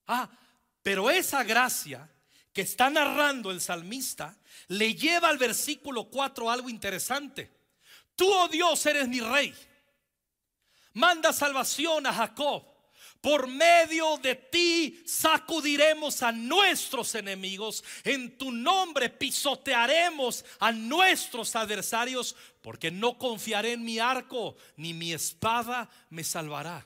Ah, 0.07 0.29
pero 0.83 1.09
esa 1.09 1.43
gracia 1.45 2.11
que 2.51 2.61
está 2.61 2.89
narrando 2.89 3.51
el 3.51 3.61
salmista 3.61 4.37
le 4.67 4.95
lleva 4.95 5.29
al 5.29 5.37
versículo 5.37 6.09
4 6.09 6.51
algo 6.51 6.69
interesante. 6.69 7.49
Tú, 8.17 8.29
oh 8.29 8.49
Dios, 8.49 8.85
eres 8.85 9.07
mi 9.07 9.21
rey. 9.21 9.55
Manda 10.91 11.31
salvación 11.31 12.05
a 12.05 12.13
Jacob 12.13 12.74
por 13.25 13.47
medio 13.47 14.17
de 14.17 14.35
ti 14.35 15.01
sacudiremos 15.03 16.21
a 16.21 16.31
nuestros 16.31 17.15
enemigos. 17.15 17.83
En 18.03 18.37
tu 18.37 18.51
nombre 18.51 19.09
pisotearemos 19.09 20.45
a 20.59 20.71
nuestros 20.71 21.55
adversarios, 21.55 22.35
porque 22.61 22.91
no 22.91 23.17
confiaré 23.17 23.73
en 23.73 23.83
mi 23.83 23.97
arco, 23.97 24.55
ni 24.77 24.93
mi 24.93 25.11
espada 25.11 25.89
me 26.11 26.23
salvará. 26.23 26.85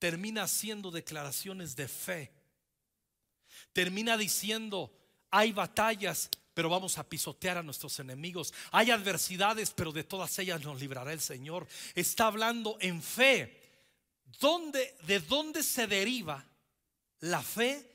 Termina 0.00 0.42
haciendo 0.42 0.90
declaraciones 0.90 1.76
de 1.76 1.86
fe. 1.86 2.32
Termina 3.72 4.16
diciendo, 4.16 4.92
hay 5.30 5.52
batallas, 5.52 6.30
pero 6.52 6.68
vamos 6.68 6.98
a 6.98 7.08
pisotear 7.08 7.58
a 7.58 7.62
nuestros 7.62 8.00
enemigos. 8.00 8.52
Hay 8.72 8.90
adversidades, 8.90 9.70
pero 9.70 9.92
de 9.92 10.02
todas 10.02 10.36
ellas 10.40 10.60
nos 10.62 10.80
librará 10.80 11.12
el 11.12 11.20
Señor. 11.20 11.64
Está 11.94 12.26
hablando 12.26 12.76
en 12.80 13.00
fe 13.00 13.65
¿Dónde, 14.40 14.96
¿De 15.02 15.20
dónde 15.20 15.62
se 15.62 15.86
deriva 15.86 16.44
la 17.20 17.42
fe 17.42 17.90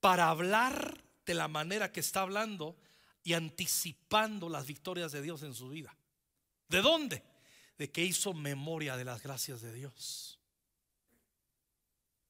para 0.00 0.28
hablar 0.28 1.04
de 1.24 1.34
la 1.34 1.48
manera 1.48 1.92
que 1.92 2.00
está 2.00 2.22
hablando 2.22 2.76
y 3.22 3.34
anticipando 3.34 4.48
las 4.48 4.66
victorias 4.66 5.12
de 5.12 5.22
Dios 5.22 5.42
en 5.42 5.54
su 5.54 5.68
vida? 5.68 5.94
¿De 6.68 6.80
dónde? 6.80 7.22
De 7.76 7.90
que 7.90 8.04
hizo 8.04 8.32
memoria 8.32 8.96
de 8.96 9.04
las 9.04 9.22
gracias 9.22 9.60
de 9.60 9.72
Dios. 9.72 10.40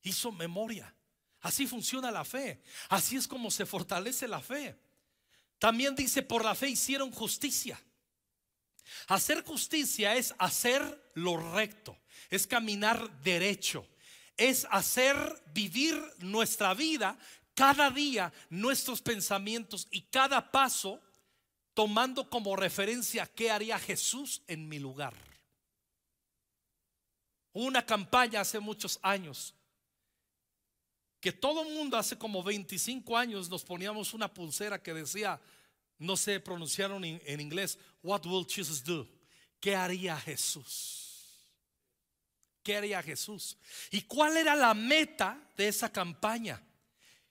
Hizo 0.02 0.32
memoria. 0.32 0.94
Así 1.40 1.66
funciona 1.66 2.11
la 2.11 2.24
fe. 2.24 2.62
Así 2.88 3.16
es 3.16 3.28
como 3.28 3.50
se 3.50 3.64
fortalece 3.64 4.26
la 4.26 4.40
fe. 4.40 4.76
También 5.58 5.94
dice, 5.94 6.22
por 6.22 6.44
la 6.44 6.54
fe 6.54 6.68
hicieron 6.68 7.11
justicia. 7.11 7.80
Hacer 9.06 9.44
justicia 9.44 10.16
es 10.16 10.34
hacer 10.38 11.12
lo 11.14 11.37
recto 11.52 11.98
es 12.31 12.46
caminar 12.46 13.20
derecho, 13.22 13.87
es 14.37 14.66
hacer 14.70 15.16
vivir 15.52 16.00
nuestra 16.18 16.74
vida 16.74 17.18
cada 17.54 17.90
día, 17.90 18.33
nuestros 18.50 19.02
pensamientos 19.02 19.88
y 19.90 20.02
cada 20.02 20.50
paso 20.50 21.00
tomando 21.74 22.28
como 22.28 22.57
referencia 22.57 23.26
qué 23.26 23.50
haría 23.50 23.78
Jesús 23.78 24.42
en 24.46 24.68
mi 24.68 24.78
lugar. 24.78 25.14
Una 27.52 27.85
campaña 27.85 28.40
hace 28.40 28.61
muchos 28.61 28.98
años 29.02 29.54
que 31.20 31.33
todo 31.33 31.62
el 31.62 31.74
mundo 31.74 31.96
hace 31.96 32.16
como 32.16 32.42
25 32.42 33.16
años 33.16 33.48
nos 33.48 33.64
poníamos 33.64 34.14
una 34.14 34.33
pulsera 34.33 34.81
que 34.81 34.94
decía, 34.94 35.40
no 35.98 36.16
sé, 36.16 36.38
pronunciaron 36.38 37.04
en 37.04 37.40
inglés, 37.40 37.78
What 38.02 38.24
will 38.26 38.46
Jesus 38.48 38.85
do? 38.85 39.09
¿Qué 39.61 39.74
haría 39.74 40.16
Jesús? 40.16 41.08
¿Qué 42.68 42.76
haría 42.76 43.02
Jesús? 43.02 43.57
¿Y 43.90 44.02
cuál 44.02 44.37
era 44.37 44.54
la 44.54 44.74
meta 44.74 45.40
de 45.57 45.68
esa 45.68 45.90
campaña? 45.90 46.62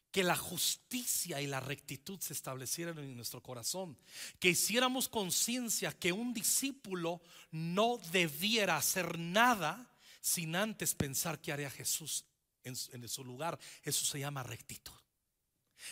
Que 0.10 0.24
la 0.24 0.36
justicia 0.36 1.40
y 1.40 1.46
la 1.46 1.60
rectitud 1.60 2.20
se 2.20 2.34
establecieran 2.34 2.98
en 2.98 3.16
nuestro 3.16 3.44
corazón. 3.44 3.96
Que 4.40 4.50
hiciéramos 4.50 5.08
conciencia 5.08 5.92
que 5.92 6.12
un 6.12 6.34
discípulo 6.34 7.22
no 7.52 8.00
debiera 8.12 8.78
hacer 8.78 9.20
nada 9.20 9.88
sin 10.22 10.56
antes 10.56 10.96
pensar 10.96 11.40
que 11.40 11.52
haría 11.52 11.70
Jesús 11.70 12.26
en, 12.64 12.76
en 12.94 13.08
su 13.08 13.24
lugar. 13.24 13.60
Eso 13.84 14.06
se 14.06 14.20
llama 14.20 14.42
rectitud. 14.42 15.00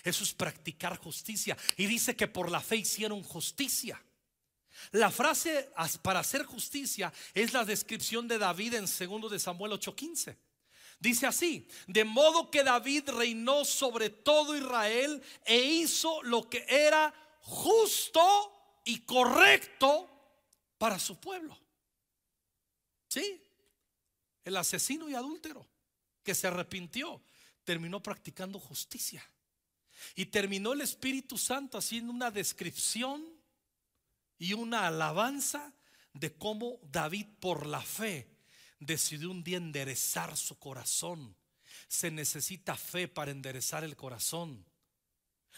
Eso 0.04 0.24
es 0.24 0.34
practicar 0.34 0.98
justicia. 0.98 1.56
Y 1.78 1.86
dice 1.86 2.16
que 2.16 2.28
por 2.28 2.50
la 2.50 2.62
fe 2.62 2.78
hicieron 2.78 3.22
justicia. 3.22 4.04
La 4.92 5.12
frase 5.12 5.72
para 6.02 6.20
hacer 6.20 6.44
justicia 6.44 7.12
es 7.34 7.54
la 7.54 7.66
descripción 7.66 8.28
de 8.28 8.38
David 8.38 8.76
en 8.76 8.86
2 8.86 9.32
de 9.32 9.40
Samuel 9.40 9.74
8:15. 9.74 10.38
Dice 11.00 11.28
así, 11.28 11.68
de 11.88 12.06
modo 12.06 12.50
que 12.50 12.64
David 12.64 13.10
reinó 13.10 13.66
sobre 13.66 14.10
todo 14.10 14.56
Israel 14.56 15.22
e 15.46 15.58
hizo 15.58 16.24
lo 16.24 16.50
que 16.50 16.66
era 16.68 17.14
justo 17.42 18.82
y 18.86 19.00
correcto 19.00 20.10
para 20.78 20.98
su 20.98 21.20
pueblo. 21.20 21.58
Sí, 23.08 23.42
el 24.44 24.58
asesino 24.58 25.10
y 25.10 25.16
adúltero 25.16 25.68
que 26.24 26.36
se 26.36 26.48
arrepintió 26.48 27.22
terminó 27.64 28.02
practicando 28.02 28.60
justicia. 28.60 29.24
Y 30.16 30.28
terminó 30.28 30.74
el 30.74 30.82
Espíritu 30.82 31.38
Santo 31.38 31.78
haciendo 31.78 32.12
una 32.12 32.32
descripción 32.32 33.35
y 34.38 34.54
una 34.54 34.88
alabanza 34.88 35.74
de 36.14 36.34
cómo 36.38 36.80
David 36.84 37.28
por 37.40 37.66
la 37.66 37.82
fe 37.82 38.30
decidió 38.80 39.32
un 39.32 39.44
día 39.44 39.58
enderezar 39.58 40.38
su 40.38 40.58
corazón. 40.60 41.36
Se 41.88 42.12
necesita 42.12 42.76
fe 42.76 43.08
para 43.08 43.32
enderezar 43.32 43.84
el 43.84 43.96
corazón. 43.96 44.66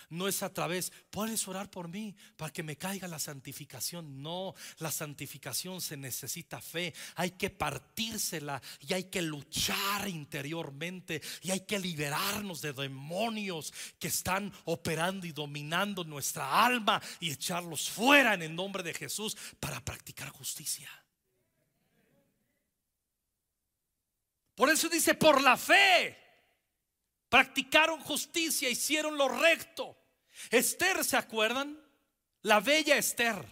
No 0.09 0.27
es 0.27 0.43
a 0.43 0.53
través, 0.53 0.91
puedes 1.09 1.47
orar 1.47 1.69
por 1.69 1.87
mí 1.87 2.15
para 2.35 2.51
que 2.51 2.63
me 2.63 2.77
caiga 2.77 3.07
la 3.07 3.19
santificación. 3.19 4.21
No, 4.21 4.55
la 4.79 4.91
santificación 4.91 5.81
se 5.81 5.97
necesita 5.97 6.61
fe. 6.61 6.93
Hay 7.15 7.31
que 7.31 7.49
partírsela 7.49 8.61
y 8.79 8.93
hay 8.93 9.05
que 9.05 9.21
luchar 9.21 10.07
interiormente 10.07 11.21
y 11.41 11.51
hay 11.51 11.61
que 11.61 11.79
liberarnos 11.79 12.61
de 12.61 12.73
demonios 12.73 13.73
que 13.99 14.07
están 14.07 14.53
operando 14.65 15.27
y 15.27 15.31
dominando 15.31 16.03
nuestra 16.03 16.65
alma 16.65 17.01
y 17.19 17.31
echarlos 17.31 17.89
fuera 17.89 18.33
en 18.33 18.43
el 18.43 18.55
nombre 18.55 18.83
de 18.83 18.93
Jesús 18.93 19.37
para 19.59 19.83
practicar 19.83 20.29
justicia. 20.29 20.89
Por 24.55 24.69
eso 24.69 24.89
dice, 24.89 25.13
por 25.13 25.41
la 25.41 25.55
fe 25.55 26.26
practicaron 27.29 27.99
justicia, 28.01 28.69
hicieron 28.69 29.17
lo 29.17 29.27
recto. 29.27 29.97
Esther, 30.51 31.03
¿se 31.03 31.17
acuerdan? 31.17 31.79
La 32.43 32.59
bella 32.59 32.97
Esther, 32.97 33.43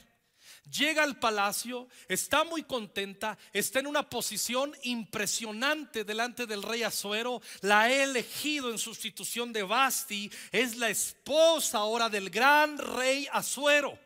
llega 0.70 1.04
al 1.04 1.20
palacio, 1.20 1.88
está 2.08 2.44
muy 2.44 2.64
contenta, 2.64 3.38
está 3.52 3.80
en 3.80 3.88
una 3.88 4.10
posición 4.10 4.74
impresionante 4.84 6.04
delante 6.04 6.46
del 6.46 6.64
rey 6.64 6.84
Azuero, 6.84 7.42
la 7.62 7.82
ha 7.82 7.92
elegido 7.92 8.72
en 8.72 8.78
sustitución 8.78 9.52
de 9.52 9.64
Basti, 9.64 10.32
es 10.52 10.78
la 10.78 10.90
esposa 10.90 11.80
ahora 11.80 12.10
del 12.10 12.30
gran 12.30 12.78
rey 12.78 13.28
Azuero. 13.32 13.98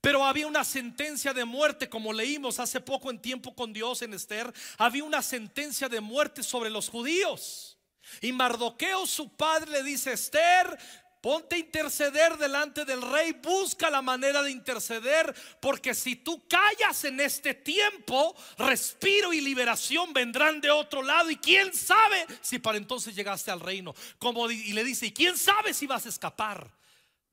Pero 0.00 0.24
había 0.24 0.46
una 0.46 0.64
sentencia 0.64 1.32
de 1.34 1.44
muerte, 1.44 1.88
como 1.88 2.12
leímos 2.12 2.58
hace 2.60 2.80
poco 2.80 3.10
en 3.10 3.20
tiempo 3.20 3.54
con 3.54 3.72
Dios 3.72 4.02
en 4.02 4.14
Esther, 4.14 4.52
había 4.78 5.04
una 5.04 5.22
sentencia 5.22 5.88
de 5.88 6.00
muerte 6.00 6.42
sobre 6.42 6.70
los 6.70 6.88
judíos. 6.88 7.78
Y 8.20 8.32
Mardoqueo, 8.32 9.06
su 9.06 9.34
padre, 9.36 9.70
le 9.70 9.82
dice, 9.82 10.12
Esther, 10.12 10.78
Ponte 11.22 11.54
a 11.54 11.58
interceder 11.58 12.36
delante 12.36 12.84
del 12.84 13.00
rey, 13.00 13.30
busca 13.30 13.88
la 13.90 14.02
manera 14.02 14.42
de 14.42 14.50
interceder, 14.50 15.32
porque 15.60 15.94
si 15.94 16.16
tú 16.16 16.48
callas 16.48 17.04
en 17.04 17.20
este 17.20 17.54
tiempo, 17.54 18.34
respiro 18.58 19.32
y 19.32 19.40
liberación 19.40 20.12
vendrán 20.12 20.60
de 20.60 20.72
otro 20.72 21.00
lado. 21.00 21.30
Y 21.30 21.36
quién 21.36 21.72
sabe 21.72 22.26
si 22.40 22.58
para 22.58 22.76
entonces 22.76 23.14
llegaste 23.14 23.52
al 23.52 23.60
reino. 23.60 23.94
Como, 24.18 24.50
y 24.50 24.72
le 24.72 24.82
dice, 24.82 25.06
y 25.06 25.12
quién 25.12 25.38
sabe 25.38 25.72
si 25.72 25.86
vas 25.86 26.06
a 26.06 26.08
escapar. 26.08 26.68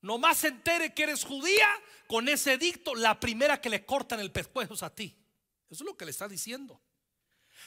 Nomás 0.02 0.38
se 0.38 0.50
entere 0.50 0.94
que 0.94 1.04
eres 1.04 1.24
judía, 1.24 1.68
con 2.06 2.30
ese 2.30 2.54
edicto, 2.54 2.94
la 2.94 3.20
primera 3.20 3.60
que 3.60 3.72
le 3.72 3.86
cortan 3.86 4.20
el 4.20 4.32
pescuezo 4.32 4.76
es 4.76 4.84
a 4.84 4.94
ti. 4.94 5.18
Eso 5.68 5.84
es 5.84 5.88
lo 5.90 5.98
que 5.98 6.06
le 6.06 6.12
está 6.12 6.28
diciendo. 6.28 6.80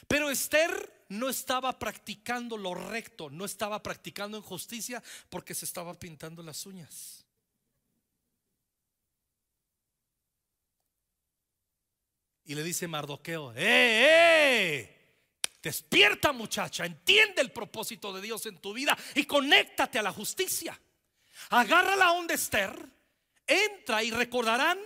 Pero 0.07 0.29
Esther 0.29 1.05
no 1.09 1.29
estaba 1.29 1.77
practicando 1.77 2.57
lo 2.57 2.73
recto, 2.73 3.29
no 3.29 3.45
estaba 3.45 3.81
practicando 3.81 4.37
en 4.37 4.43
justicia 4.43 5.01
porque 5.29 5.53
se 5.53 5.65
estaba 5.65 5.93
pintando 5.93 6.41
las 6.43 6.65
uñas. 6.65 7.25
Y 12.45 12.55
le 12.55 12.63
dice 12.63 12.87
Mardoqueo, 12.87 13.53
¡eh, 13.53 13.61
eh! 13.65 15.03
Despierta 15.61 16.33
muchacha, 16.33 16.85
entiende 16.85 17.41
el 17.41 17.51
propósito 17.51 18.11
de 18.11 18.21
Dios 18.21 18.45
en 18.47 18.57
tu 18.57 18.73
vida 18.73 18.97
y 19.15 19.23
conéctate 19.23 19.97
a 19.97 20.03
la 20.03 20.11
justicia. 20.11 20.77
Agarra 21.51 21.95
la 21.95 22.11
onda 22.11 22.33
Esther, 22.33 22.75
entra 23.47 24.03
y 24.03 24.11
recordarán 24.11 24.77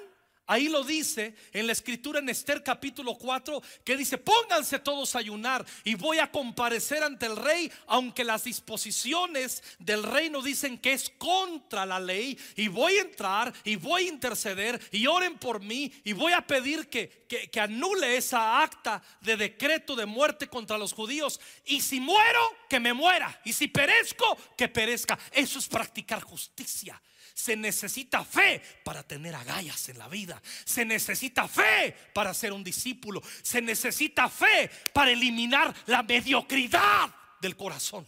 Ahí 0.47 0.69
lo 0.69 0.83
dice 0.83 1.35
en 1.51 1.67
la 1.67 1.73
escritura 1.73 2.19
en 2.19 2.29
Esther 2.29 2.63
capítulo 2.63 3.17
4 3.17 3.61
que 3.83 3.97
dice, 3.97 4.17
pónganse 4.17 4.79
todos 4.79 5.13
a 5.13 5.19
ayunar 5.19 5.65
y 5.83 5.95
voy 5.95 6.19
a 6.19 6.31
comparecer 6.31 7.03
ante 7.03 7.25
el 7.25 7.35
rey, 7.35 7.69
aunque 7.85 8.23
las 8.23 8.45
disposiciones 8.45 9.61
del 9.77 10.03
reino 10.03 10.41
dicen 10.41 10.77
que 10.77 10.93
es 10.93 11.09
contra 11.17 11.85
la 11.85 11.99
ley 11.99 12.39
y 12.55 12.69
voy 12.69 12.95
a 12.95 13.01
entrar 13.01 13.53
y 13.65 13.75
voy 13.75 14.05
a 14.05 14.09
interceder 14.09 14.79
y 14.91 15.05
oren 15.05 15.37
por 15.37 15.61
mí 15.61 15.91
y 16.05 16.13
voy 16.13 16.31
a 16.31 16.47
pedir 16.47 16.87
que, 16.87 17.25
que, 17.27 17.49
que 17.49 17.59
anule 17.59 18.15
esa 18.15 18.61
acta 18.63 19.03
de 19.19 19.35
decreto 19.35 19.97
de 19.97 20.05
muerte 20.05 20.47
contra 20.47 20.77
los 20.77 20.93
judíos 20.93 21.41
y 21.65 21.81
si 21.81 21.99
muero, 21.99 22.39
que 22.69 22.79
me 22.79 22.93
muera 22.93 23.41
y 23.43 23.51
si 23.51 23.67
perezco, 23.67 24.37
que 24.57 24.69
perezca. 24.69 25.19
Eso 25.33 25.59
es 25.59 25.67
practicar 25.67 26.21
justicia. 26.21 27.01
Se 27.37 27.55
necesita 27.55 28.25
fe 28.25 28.59
para 28.83 29.03
tener 29.03 29.35
agallas 29.35 29.89
en 29.89 29.99
la 29.99 30.07
vida. 30.07 30.41
Se 30.65 30.83
necesita 30.83 31.47
fe 31.47 31.95
para 32.11 32.33
ser 32.33 32.51
un 32.51 32.63
discípulo. 32.63 33.21
Se 33.43 33.61
necesita 33.61 34.27
fe 34.27 34.71
para 34.91 35.11
eliminar 35.11 35.71
la 35.85 36.01
mediocridad 36.01 37.13
del 37.39 37.55
corazón. 37.55 38.07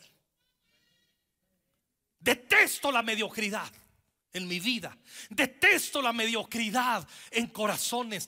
Detesto 2.19 2.91
la 2.91 3.03
mediocridad 3.03 3.71
en 4.33 4.47
mi 4.47 4.59
vida. 4.59 4.97
Detesto 5.29 6.01
la 6.01 6.11
mediocridad 6.11 7.07
en 7.29 7.47
corazones. 7.49 8.27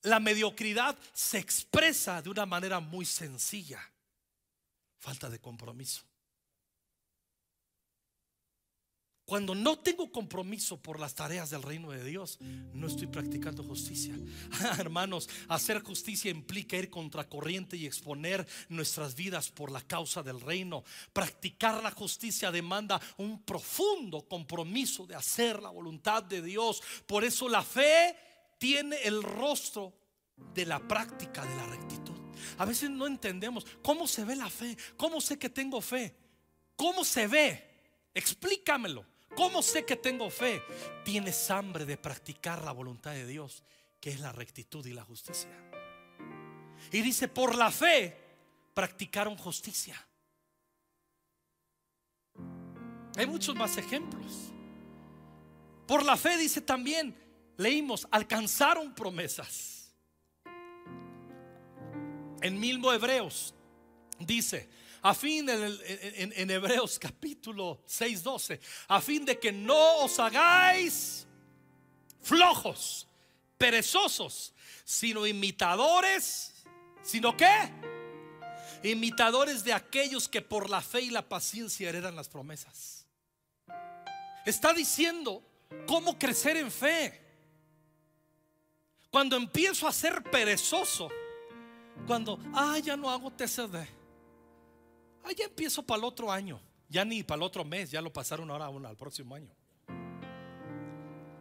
La 0.00 0.18
mediocridad 0.18 0.98
se 1.12 1.40
expresa 1.40 2.22
de 2.22 2.30
una 2.30 2.46
manera 2.46 2.80
muy 2.80 3.04
sencilla. 3.04 3.86
Falta 4.98 5.28
de 5.28 5.38
compromiso. 5.38 6.04
Cuando 9.24 9.54
no 9.54 9.78
tengo 9.78 10.10
compromiso 10.10 10.82
por 10.82 10.98
las 10.98 11.14
tareas 11.14 11.48
del 11.50 11.62
reino 11.62 11.92
de 11.92 12.04
Dios, 12.04 12.38
no 12.74 12.88
estoy 12.88 13.06
practicando 13.06 13.62
justicia. 13.62 14.18
Hermanos, 14.78 15.28
hacer 15.48 15.82
justicia 15.82 16.30
implica 16.30 16.76
ir 16.76 16.90
contracorriente 16.90 17.76
y 17.76 17.86
exponer 17.86 18.46
nuestras 18.68 19.14
vidas 19.14 19.50
por 19.50 19.70
la 19.70 19.80
causa 19.80 20.22
del 20.22 20.40
reino. 20.40 20.82
Practicar 21.12 21.82
la 21.82 21.92
justicia 21.92 22.50
demanda 22.50 23.00
un 23.16 23.42
profundo 23.42 24.26
compromiso 24.28 25.06
de 25.06 25.14
hacer 25.14 25.62
la 25.62 25.70
voluntad 25.70 26.24
de 26.24 26.42
Dios. 26.42 26.82
Por 27.06 27.22
eso 27.22 27.48
la 27.48 27.62
fe 27.62 28.16
tiene 28.58 28.96
el 29.04 29.22
rostro 29.22 29.94
de 30.52 30.66
la 30.66 30.80
práctica 30.80 31.44
de 31.44 31.56
la 31.56 31.66
rectitud. 31.66 32.16
A 32.58 32.64
veces 32.64 32.90
no 32.90 33.06
entendemos 33.06 33.64
cómo 33.82 34.08
se 34.08 34.24
ve 34.24 34.34
la 34.34 34.50
fe, 34.50 34.76
cómo 34.96 35.20
sé 35.20 35.38
que 35.38 35.48
tengo 35.48 35.80
fe, 35.80 36.14
cómo 36.76 37.04
se 37.04 37.28
ve. 37.28 37.71
Explícamelo. 38.14 39.04
¿Cómo 39.34 39.62
sé 39.62 39.84
que 39.84 39.96
tengo 39.96 40.28
fe? 40.28 40.62
Tienes 41.04 41.50
hambre 41.50 41.86
de 41.86 41.96
practicar 41.96 42.62
la 42.62 42.72
voluntad 42.72 43.12
de 43.12 43.26
Dios, 43.26 43.62
que 44.00 44.10
es 44.10 44.20
la 44.20 44.32
rectitud 44.32 44.84
y 44.84 44.92
la 44.92 45.04
justicia. 45.04 45.50
Y 46.90 47.00
dice, 47.00 47.28
por 47.28 47.54
la 47.54 47.70
fe 47.70 48.16
practicaron 48.74 49.36
justicia. 49.36 49.96
Hay 53.16 53.26
muchos 53.26 53.54
más 53.54 53.76
ejemplos. 53.76 54.52
Por 55.86 56.04
la 56.04 56.16
fe 56.16 56.36
dice 56.36 56.60
también, 56.60 57.16
leímos, 57.56 58.06
alcanzaron 58.10 58.94
promesas. 58.94 59.94
En 62.40 62.58
mismo 62.58 62.92
Hebreos 62.92 63.54
dice, 64.18 64.68
a 65.02 65.14
fin 65.14 65.48
en, 65.48 66.50
Hebreos 66.50 66.96
capítulo 66.96 67.82
6, 67.86 68.22
12, 68.22 68.60
a 68.86 69.00
fin 69.00 69.24
de 69.24 69.36
que 69.38 69.50
no 69.50 70.04
os 70.04 70.18
hagáis 70.20 71.26
flojos, 72.20 73.08
perezosos, 73.58 74.54
sino 74.84 75.26
imitadores, 75.26 76.52
sino 77.02 77.36
qué? 77.36 77.72
Imitadores 78.84 79.64
de 79.64 79.72
aquellos 79.72 80.28
que 80.28 80.40
por 80.40 80.70
la 80.70 80.80
fe 80.80 81.00
y 81.00 81.10
la 81.10 81.28
paciencia 81.28 81.88
heredan 81.88 82.14
las 82.14 82.28
promesas. 82.28 83.04
Está 84.46 84.72
diciendo 84.72 85.42
cómo 85.86 86.16
crecer 86.16 86.56
en 86.56 86.70
fe. 86.70 87.20
Cuando 89.10 89.36
empiezo 89.36 89.88
a 89.88 89.92
ser 89.92 90.22
perezoso, 90.22 91.10
cuando, 92.06 92.38
ah, 92.54 92.78
ya 92.78 92.96
no 92.96 93.10
hago 93.10 93.32
TCD 93.32 94.01
Ah, 95.24 95.32
ya 95.36 95.44
empiezo 95.44 95.82
para 95.82 95.98
el 95.98 96.04
otro 96.04 96.30
año. 96.30 96.60
Ya 96.88 97.04
ni 97.04 97.22
para 97.22 97.36
el 97.36 97.42
otro 97.42 97.64
mes, 97.64 97.90
ya 97.90 98.02
lo 98.02 98.12
pasaron 98.12 98.50
ahora 98.50 98.66
al 98.66 98.96
próximo 98.96 99.34
año. 99.34 99.50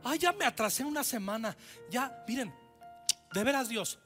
Ah, 0.03 0.15
ya 0.15 0.31
me 0.31 0.45
atrasé 0.45 0.83
una 0.83 1.03
semana. 1.03 1.55
Ya, 1.89 2.23
miren, 2.27 2.53
de 3.33 3.43
veras 3.43 3.67
Dios, 3.67 3.99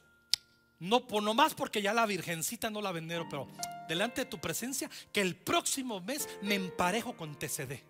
no 0.80 1.06
por 1.08 1.22
más 1.34 1.54
porque 1.54 1.82
ya 1.82 1.94
la 1.94 2.06
virgencita 2.06 2.70
no 2.70 2.82
la 2.82 2.92
vendieron, 2.92 3.30
pero 3.30 3.48
delante 3.88 4.22
de 4.22 4.30
tu 4.30 4.40
presencia, 4.40 4.90
que 5.12 5.22
el 5.22 5.36
próximo 5.36 6.02
mes 6.02 6.28
me 6.42 6.56
emparejo 6.56 7.16
con 7.16 7.38
TCD. 7.38 7.82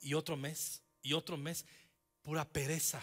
Y 0.00 0.14
otro 0.14 0.36
mes, 0.36 0.82
y 1.02 1.12
otro 1.12 1.36
mes, 1.36 1.64
pura 2.22 2.44
pereza. 2.44 3.02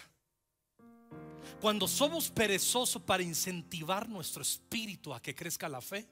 Cuando 1.60 1.88
somos 1.88 2.30
perezosos 2.30 3.02
para 3.02 3.22
incentivar 3.22 4.08
nuestro 4.08 4.42
espíritu 4.42 5.12
a 5.12 5.20
que 5.20 5.34
crezca 5.34 5.68
la 5.68 5.80
fe, 5.80 6.06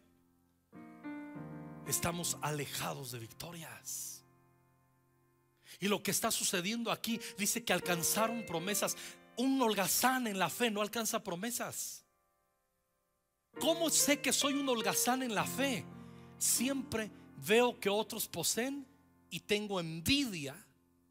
estamos 1.87 2.37
alejados 2.43 3.13
de 3.13 3.19
victorias. 3.19 4.23
Y 5.81 5.89
lo 5.89 6.03
que 6.03 6.11
está 6.11 6.31
sucediendo 6.31 6.91
aquí 6.91 7.21
dice 7.39 7.65
que 7.65 7.73
alcanzaron 7.73 8.45
promesas. 8.45 8.97
Un 9.37 9.61
holgazán 9.63 10.27
en 10.27 10.39
la 10.39 10.51
fe 10.51 10.71
no 10.71 10.83
alcanza 10.83 11.25
promesas. 11.25 12.05
¿Cómo 13.59 13.91
sé 13.91 14.21
que 14.21 14.33
soy 14.33 14.55
un 14.55 14.69
holgazán 14.69 15.23
en 15.23 15.35
la 15.35 15.45
fe? 15.45 15.85
Siempre 16.39 17.11
veo 17.47 17.81
que 17.81 17.89
otros 17.89 18.29
poseen 18.29 18.87
y 19.31 19.41
tengo 19.41 19.81
envidia 19.81 20.55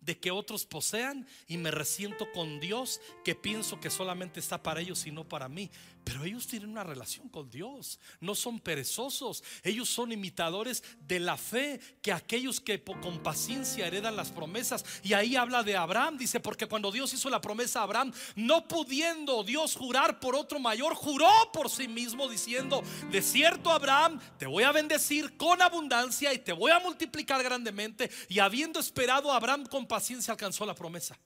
de 0.02 0.18
que 0.18 0.32
otros 0.32 0.66
posean 0.66 1.28
y 1.48 1.58
me 1.58 1.72
resiento 1.72 2.32
con 2.32 2.60
Dios 2.60 3.02
que 3.24 3.36
pienso 3.36 3.80
que 3.80 3.90
solamente 3.90 4.40
está 4.40 4.62
para 4.62 4.82
ellos 4.82 5.06
y 5.06 5.12
no 5.12 5.28
para 5.28 5.50
mí. 5.50 5.70
Pero 6.10 6.24
ellos 6.24 6.48
tienen 6.48 6.72
una 6.72 6.84
relación 6.84 7.30
con 7.30 7.52
Dios, 7.52 8.00
no 8.20 8.34
son 8.34 8.60
perezosos, 8.60 9.44
ellos 9.62 9.88
son 9.88 10.12
imitadores 10.12 10.84
de 11.02 11.20
la 11.20 11.38
fe 11.38 11.80
que 12.02 12.12
aquellos 12.12 12.60
que 12.60 12.84
con 12.84 13.22
paciencia 13.22 13.86
heredan 13.86 14.16
las 14.16 14.32
promesas. 14.32 14.84
Y 15.04 15.14
ahí 15.14 15.36
habla 15.36 15.62
de 15.62 15.78
Abraham, 15.78 16.18
dice, 16.18 16.40
porque 16.40 16.66
cuando 16.66 16.92
Dios 16.92 17.14
hizo 17.14 17.30
la 17.30 17.42
promesa 17.42 17.82
a 17.82 17.84
Abraham, 17.84 18.12
no 18.36 18.68
pudiendo 18.68 19.44
Dios 19.44 19.76
jurar 19.76 20.20
por 20.20 20.36
otro 20.36 20.58
mayor, 20.58 20.96
juró 20.96 21.30
por 21.54 21.70
sí 21.70 21.88
mismo 21.88 22.28
diciendo, 22.28 22.82
de 23.12 23.22
cierto 23.22 23.70
Abraham, 23.70 24.20
te 24.40 24.48
voy 24.48 24.64
a 24.64 24.72
bendecir 24.72 25.38
con 25.38 25.62
abundancia 25.62 26.34
y 26.34 26.40
te 26.40 26.54
voy 26.54 26.72
a 26.72 26.80
multiplicar 26.80 27.44
grandemente. 27.44 28.10
Y 28.30 28.40
habiendo 28.40 28.80
esperado 28.80 29.32
Abraham 29.32 29.68
con 29.68 29.86
paciencia 29.86 30.32
alcanzó 30.32 30.66
la 30.66 30.74
promesa. 30.74 31.20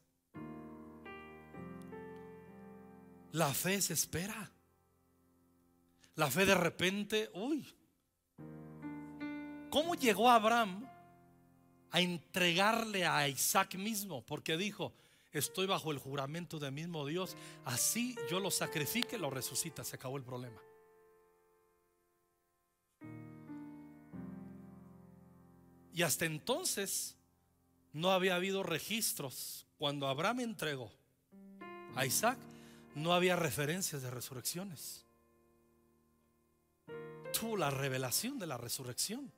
La 3.32 3.54
fe 3.54 3.82
se 3.82 3.94
espera. 3.94 4.53
La 6.16 6.30
fe 6.30 6.46
de 6.46 6.56
repente, 6.56 7.30
uy. 7.34 7.66
¿Cómo 9.70 9.96
llegó 9.96 10.30
Abraham 10.30 10.88
a 11.90 12.00
entregarle 12.00 13.06
a 13.06 13.28
Isaac 13.28 13.76
mismo? 13.76 14.24
Porque 14.24 14.56
dijo, 14.56 14.94
estoy 15.32 15.66
bajo 15.66 15.92
el 15.92 15.98
juramento 15.98 16.60
del 16.60 16.72
mismo 16.72 17.06
Dios, 17.08 17.36
así 17.66 18.16
yo 18.30 18.40
lo 18.40 18.52
sacrifique, 18.52 19.18
lo 19.18 19.32
resucita, 19.32 19.84
se 19.84 19.96
acabó 19.96 20.18
el 20.18 20.24
problema. 20.24 20.62
Y 25.96 26.02
hasta 26.02 26.26
entonces 26.26 27.16
no 27.92 28.12
había 28.12 28.36
habido 28.36 28.64
registros. 28.64 29.68
Cuando 29.78 30.08
Abraham 30.08 30.42
entregó 30.42 30.92
a 31.96 32.06
Isaac, 32.06 32.38
no 32.96 33.14
había 33.14 33.36
referencias 33.36 34.02
de 34.02 34.10
resurrecciones. 34.10 35.03
Tuvo 37.40 37.58
la 37.58 37.70
revelación 37.70 38.40
de 38.40 38.48
la 38.48 38.58
resurrección. 38.58 39.32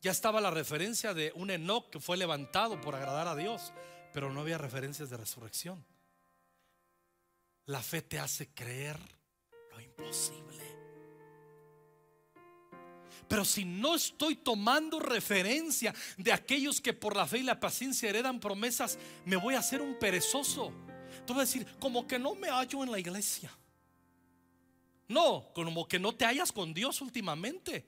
Ya 0.00 0.12
estaba 0.12 0.40
la 0.40 0.50
referencia 0.50 1.12
de 1.12 1.32
un 1.34 1.50
Enoch 1.50 1.90
que 1.90 1.98
fue 1.98 2.16
levantado 2.16 2.80
por 2.80 2.94
agradar 2.94 3.26
a 3.26 3.34
Dios, 3.34 3.72
pero 4.12 4.32
no 4.32 4.40
había 4.42 4.58
referencias 4.58 5.10
de 5.10 5.16
resurrección. 5.16 5.84
La 7.66 7.82
fe 7.82 8.02
te 8.02 8.18
hace 8.18 8.48
creer 8.54 8.98
lo 9.72 9.80
imposible. 9.80 10.48
Pero 13.26 13.44
si 13.44 13.64
no 13.64 13.96
estoy 13.96 14.36
tomando 14.36 15.00
referencia 15.00 15.94
de 16.16 16.32
aquellos 16.32 16.80
que 16.80 16.94
por 16.94 17.16
la 17.16 17.26
fe 17.26 17.38
y 17.38 17.42
la 17.42 17.60
paciencia 17.60 18.08
heredan 18.08 18.40
promesas, 18.40 18.98
me 19.24 19.36
voy 19.36 19.54
a 19.54 19.58
hacer 19.58 19.82
un 19.82 19.98
perezoso. 19.98 20.72
Tú 21.26 21.34
vas 21.34 21.42
a 21.42 21.46
decir, 21.46 21.66
como 21.78 22.06
que 22.06 22.18
no 22.18 22.34
me 22.34 22.48
hallo 22.48 22.82
en 22.84 22.92
la 22.92 22.98
iglesia. 22.98 23.50
No, 25.08 25.50
como 25.54 25.88
que 25.88 25.98
no 25.98 26.14
te 26.14 26.26
hallas 26.26 26.52
con 26.52 26.74
Dios 26.74 27.00
últimamente. 27.00 27.86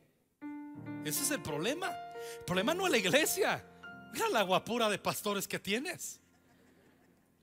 Ese 1.05 1.23
es 1.23 1.31
el 1.31 1.43
problema. 1.43 1.95
El 2.39 2.45
problema 2.45 2.75
no 2.75 2.87
es 2.87 2.91
la 2.91 2.99
iglesia. 2.99 3.65
Mira 4.13 4.29
la 4.31 4.43
guapura 4.43 4.89
de 4.89 4.99
pastores 4.99 5.47
que 5.47 5.59
tienes. 5.59 6.21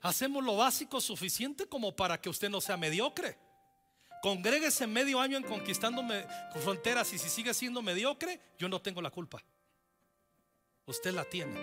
Hacemos 0.02 0.44
lo 0.44 0.58
básico 0.58 1.00
suficiente 1.02 1.68
como 1.68 1.96
para 1.96 2.20
que 2.20 2.30
usted 2.30 2.50
no 2.50 2.62
sea 2.62 2.78
mediocre. 2.78 3.38
Congréguese 4.22 4.88
medio 4.88 5.20
año 5.20 5.38
en 5.38 5.44
conquistando 5.44 6.04
fronteras 6.62 7.14
y 7.14 7.20
si 7.20 7.30
sigue 7.30 7.54
siendo 7.54 7.82
mediocre, 7.82 8.42
yo 8.58 8.68
no 8.68 8.82
tengo 8.82 9.02
la 9.02 9.12
culpa. 9.12 9.44
Usted 10.86 11.14
la 11.14 11.24
tiene. 11.24 11.56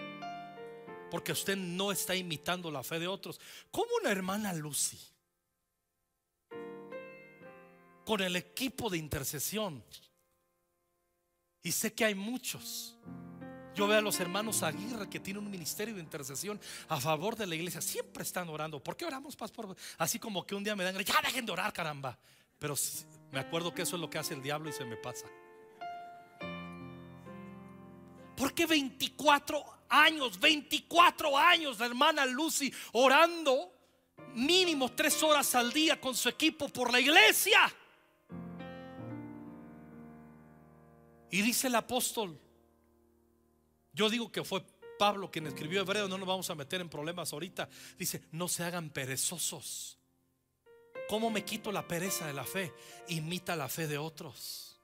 Porque 1.11 1.33
usted 1.33 1.57
no 1.57 1.93
está 1.93 2.15
imitando 2.15 2.71
la 2.71 2.83
fe 2.83 2.99
de 2.99 3.09
otros. 3.09 3.41
Como 3.71 3.91
una 4.01 4.11
hermana 4.11 4.53
Lucy, 4.53 4.99
con 8.05 8.21
el 8.21 8.37
equipo 8.37 8.91
de 8.91 8.99
intercesión, 8.99 9.83
y 11.63 11.73
sé 11.73 11.95
que 11.95 12.05
hay 12.05 12.15
muchos. 12.15 12.95
Yo 13.75 13.89
veo 13.89 13.99
a 13.99 14.03
los 14.03 14.21
hermanos 14.21 14.63
Aguirre 14.63 15.09
que 15.09 15.19
tienen 15.19 15.43
un 15.43 15.51
ministerio 15.51 15.95
de 15.95 16.01
intercesión 16.01 16.61
a 16.89 17.01
favor 17.01 17.37
de 17.37 17.47
la 17.47 17.57
iglesia. 17.57 17.81
Siempre 17.81 18.23
están 18.23 18.49
orando. 18.49 18.83
¿Por 18.83 18.97
qué 18.97 19.05
oramos, 19.05 19.35
pastor? 19.35 19.75
Así 19.99 20.19
como 20.19 20.47
que 20.47 20.55
un 20.55 20.63
día 20.63 20.77
me 20.77 20.85
dan, 20.85 20.97
ya 20.99 21.21
dejen 21.23 21.45
de 21.45 21.53
orar, 21.53 21.73
caramba. 21.73 22.17
Pero 22.59 22.77
me 23.33 23.41
acuerdo 23.41 23.75
que 23.75 23.83
eso 23.83 23.97
es 23.97 24.01
lo 24.01 24.09
que 24.09 24.19
hace 24.19 24.35
el 24.35 24.43
diablo 24.43 24.69
y 24.69 24.73
se 24.73 24.85
me 24.85 24.97
pasa. 24.97 25.27
Porque 28.37 28.67
24 28.67 29.65
años, 29.89 30.39
24 30.39 31.37
años 31.37 31.79
la 31.79 31.87
hermana 31.87 32.27
Lucy 32.27 32.73
orando 32.93 33.73
mínimo 34.35 34.93
tres 34.93 35.23
horas 35.23 35.55
al 35.55 35.73
día 35.73 36.01
con 36.01 36.15
su 36.15 36.29
equipo 36.29 36.69
por 36.69 36.93
la 36.93 37.01
iglesia. 37.01 37.75
Y 41.35 41.43
dice 41.43 41.67
el 41.67 41.75
apóstol, 41.75 42.39
yo 43.93 44.09
digo 44.09 44.31
que 44.31 44.45
fue 44.45 44.65
Pablo 45.01 45.33
quien 45.33 45.49
escribió 45.49 45.81
Hebreo, 45.81 46.07
no 46.07 46.17
nos 46.17 46.29
vamos 46.29 46.49
a 46.49 46.55
meter 46.55 46.81
en 46.81 46.89
problemas 46.89 47.33
ahorita. 47.33 47.69
Dice, 47.99 48.23
no 48.31 48.47
se 48.47 48.63
hagan 48.63 48.91
perezosos 48.91 49.99
¿Cómo 51.09 51.31
me 51.31 51.45
quito 51.45 51.73
la 51.73 51.89
pereza 51.89 52.29
de 52.29 52.35
la 52.35 52.45
fe? 52.45 52.73
Imita 53.09 53.57
la 53.57 53.69
fe 53.69 53.89
de 53.89 53.99
otros. 53.99 54.79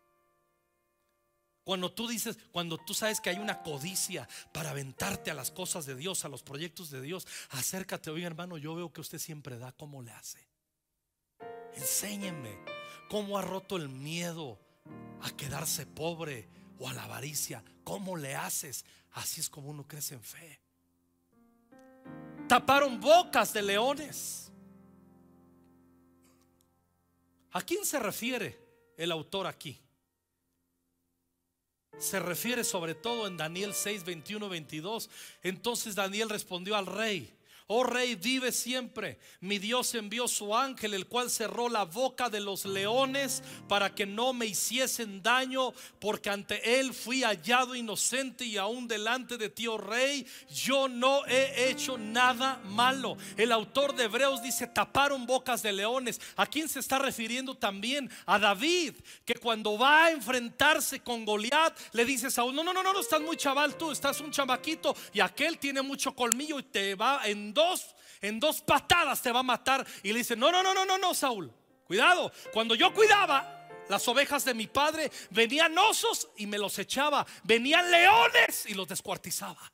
Cuando 1.62 1.92
tú 1.92 2.08
dices, 2.08 2.36
cuando 2.50 2.78
tú 2.78 2.94
sabes 2.94 3.20
que 3.20 3.30
hay 3.30 3.38
una 3.38 3.62
codicia 3.62 4.28
para 4.52 4.70
aventarte 4.70 5.30
a 5.30 5.34
las 5.34 5.52
cosas 5.52 5.86
de 5.86 5.94
Dios, 5.94 6.24
a 6.24 6.28
los 6.28 6.42
proyectos 6.42 6.90
de 6.90 7.00
Dios, 7.00 7.28
acércate, 7.50 8.10
oye 8.10 8.26
hermano, 8.26 8.58
yo 8.58 8.74
veo 8.74 8.92
que 8.92 9.00
usted 9.00 9.18
siempre 9.18 9.56
da, 9.56 9.70
¿cómo 9.70 10.02
le 10.02 10.10
hace? 10.10 10.44
Enséñeme 11.76 12.58
cómo 13.08 13.38
ha 13.38 13.42
roto 13.42 13.76
el 13.76 13.88
miedo 13.88 14.58
a 15.22 15.30
quedarse 15.36 15.86
pobre 15.86 16.48
o 16.78 16.88
a 16.88 16.92
la 16.92 17.04
avaricia. 17.04 17.62
¿Cómo 17.84 18.16
le 18.16 18.34
haces? 18.34 18.84
Así 19.12 19.40
es 19.40 19.48
como 19.48 19.68
uno 19.68 19.86
crece 19.86 20.14
en 20.14 20.22
fe. 20.22 20.60
Taparon 22.48 23.00
bocas 23.00 23.52
de 23.52 23.62
leones. 23.62 24.50
¿A 27.52 27.62
quién 27.62 27.84
se 27.84 27.98
refiere 27.98 28.58
el 28.96 29.10
autor 29.12 29.46
aquí? 29.46 29.80
Se 31.98 32.18
refiere 32.18 32.64
sobre 32.64 32.94
todo 32.94 33.26
en 33.26 33.36
Daniel 33.36 33.74
6, 33.74 34.04
21, 34.04 34.48
22. 34.48 35.10
Entonces 35.42 35.94
Daniel 35.94 36.30
respondió 36.30 36.76
al 36.76 36.86
rey, 36.86 37.32
Oh 37.72 37.84
rey, 37.84 38.16
vive 38.16 38.50
siempre. 38.50 39.16
Mi 39.38 39.60
Dios 39.60 39.94
envió 39.94 40.26
su 40.26 40.56
ángel, 40.56 40.92
el 40.92 41.06
cual 41.06 41.30
cerró 41.30 41.68
la 41.68 41.84
boca 41.84 42.28
de 42.28 42.40
los 42.40 42.64
leones 42.64 43.44
para 43.68 43.94
que 43.94 44.06
no 44.06 44.32
me 44.32 44.46
hiciesen 44.46 45.22
daño, 45.22 45.72
porque 46.00 46.30
ante 46.30 46.80
él 46.80 46.92
fui 46.92 47.22
hallado 47.22 47.76
inocente 47.76 48.44
y 48.44 48.56
aún 48.56 48.88
delante 48.88 49.38
de 49.38 49.50
ti, 49.50 49.68
oh 49.68 49.78
rey, 49.78 50.26
yo 50.52 50.88
no 50.88 51.24
he 51.26 51.70
hecho 51.70 51.96
nada 51.96 52.60
malo. 52.64 53.16
El 53.36 53.52
autor 53.52 53.94
de 53.94 54.06
Hebreos 54.06 54.42
dice, 54.42 54.66
taparon 54.66 55.24
bocas 55.24 55.62
de 55.62 55.72
leones. 55.72 56.20
¿A 56.34 56.46
quién 56.46 56.68
se 56.68 56.80
está 56.80 56.98
refiriendo 56.98 57.56
también? 57.56 58.10
A 58.26 58.40
David, 58.40 58.94
que 59.24 59.34
cuando 59.34 59.78
va 59.78 60.06
a 60.06 60.10
enfrentarse 60.10 60.98
con 61.04 61.24
Goliat, 61.24 61.78
le 61.92 62.04
dice 62.04 62.32
Saúl, 62.32 62.52
no, 62.52 62.64
no, 62.64 62.72
no, 62.72 62.82
no, 62.82 62.98
estás 62.98 63.20
muy 63.20 63.36
chaval 63.36 63.78
tú, 63.78 63.92
estás 63.92 64.20
un 64.20 64.32
chamaquito 64.32 64.96
y 65.12 65.20
aquel 65.20 65.56
tiene 65.56 65.82
mucho 65.82 66.16
colmillo 66.16 66.58
y 66.58 66.64
te 66.64 66.96
va 66.96 67.20
en 67.26 67.54
en 68.20 68.40
dos 68.40 68.60
patadas 68.60 69.22
te 69.22 69.32
va 69.32 69.40
a 69.40 69.44
matar. 69.44 69.86
Y 70.02 70.12
le 70.12 70.18
dice, 70.18 70.36
no, 70.36 70.50
no, 70.50 70.62
no, 70.62 70.74
no, 70.74 70.84
no, 70.84 70.98
no, 70.98 71.14
Saúl, 71.14 71.52
cuidado. 71.84 72.32
Cuando 72.52 72.74
yo 72.74 72.92
cuidaba 72.92 73.68
las 73.88 74.06
ovejas 74.08 74.44
de 74.44 74.54
mi 74.54 74.66
padre, 74.66 75.10
venían 75.30 75.76
osos 75.76 76.28
y 76.36 76.46
me 76.46 76.58
los 76.58 76.78
echaba. 76.78 77.26
Venían 77.42 77.90
leones 77.90 78.66
y 78.66 78.74
los 78.74 78.86
descuartizaba. 78.88 79.72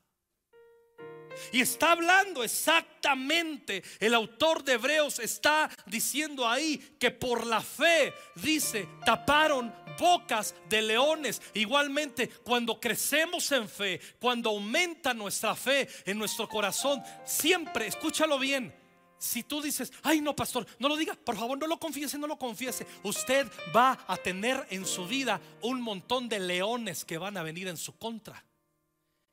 Y 1.53 1.61
está 1.61 1.92
hablando 1.92 2.42
exactamente, 2.42 3.83
el 4.01 4.14
autor 4.14 4.64
de 4.64 4.75
Hebreos 4.75 5.18
está 5.18 5.70
diciendo 5.87 6.49
ahí 6.49 6.79
que 6.99 7.11
por 7.11 7.46
la 7.46 7.61
fe, 7.61 8.12
dice, 8.35 8.88
taparon 9.05 9.75
bocas 9.99 10.55
de 10.68 10.83
leones. 10.83 11.40
Igualmente, 11.55 12.29
cuando 12.29 12.81
crecemos 12.81 13.51
en 13.53 13.68
fe, 13.68 14.01
cuando 14.20 14.51
aumenta 14.51 15.14
nuestra 15.14 15.55
fe 15.55 15.88
en 16.05 16.18
nuestro 16.18 16.49
corazón, 16.49 17.03
siempre, 17.25 17.87
escúchalo 17.87 18.38
bien, 18.38 18.75
si 19.18 19.42
tú 19.42 19.62
dices, 19.62 19.92
ay 20.03 20.20
no, 20.20 20.37
pastor, 20.37 20.66
no 20.79 20.88
lo 20.88 20.96
diga, 20.96 21.14
por 21.14 21.37
favor, 21.37 21.59
no 21.59 21.66
lo 21.66 21.79
confiese, 21.79 22.18
no 22.18 22.27
lo 22.27 22.38
confiese. 22.38 22.87
Usted 23.03 23.46
va 23.75 23.99
a 24.07 24.16
tener 24.16 24.66
en 24.70 24.85
su 24.85 25.07
vida 25.07 25.40
un 25.62 25.81
montón 25.81 26.29
de 26.29 26.38
leones 26.38 27.05
que 27.05 27.18
van 27.18 27.37
a 27.37 27.42
venir 27.42 27.68
en 27.68 27.77
su 27.77 27.96
contra. 27.96 28.44